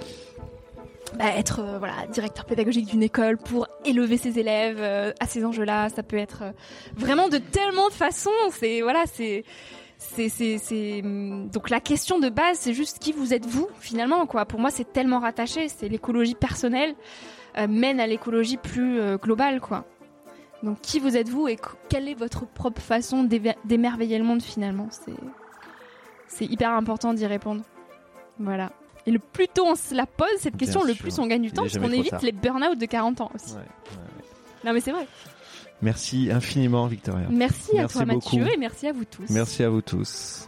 [1.17, 4.81] bah, être voilà directeur pédagogique d'une école pour élever ses élèves
[5.19, 5.89] à ces enjeux-là.
[5.89, 6.43] Ça peut être
[6.95, 8.29] vraiment de tellement de façons.
[8.51, 9.43] C'est voilà, c'est
[10.15, 14.45] c'est hum, donc la question de base, c'est juste qui vous êtes vous finalement quoi.
[14.45, 15.69] Pour moi, c'est tellement rattaché.
[15.69, 16.95] C'est l'écologie personnelle
[17.67, 19.85] mène à l'écologie plus globale quoi.
[20.63, 21.57] Donc qui vous êtes vous et
[21.89, 23.23] quelle est votre propre façon
[23.65, 24.87] d'émerveiller le monde finalement?
[24.89, 25.13] C'est
[26.27, 27.63] c'est hyper important d'y répondre.
[28.39, 28.71] Voilà.
[29.05, 31.51] Et le plus tôt on se la pose, cette question, le plus on gagne du
[31.51, 33.55] temps, parce qu'on évite les burn-out de 40 ans aussi.
[34.63, 35.07] Non, mais c'est vrai.
[35.81, 37.27] Merci infiniment, Victoria.
[37.29, 39.29] Merci, à toi, Mathieu, et merci à vous tous.
[39.29, 40.47] Merci à vous tous.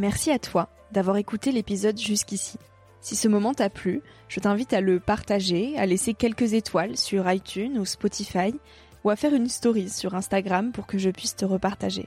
[0.00, 2.56] Merci à toi d'avoir écouté l'épisode jusqu'ici.
[3.02, 7.30] Si ce moment t'a plu, je t'invite à le partager, à laisser quelques étoiles sur
[7.30, 8.54] iTunes ou Spotify,
[9.04, 12.06] ou à faire une story sur Instagram pour que je puisse te repartager.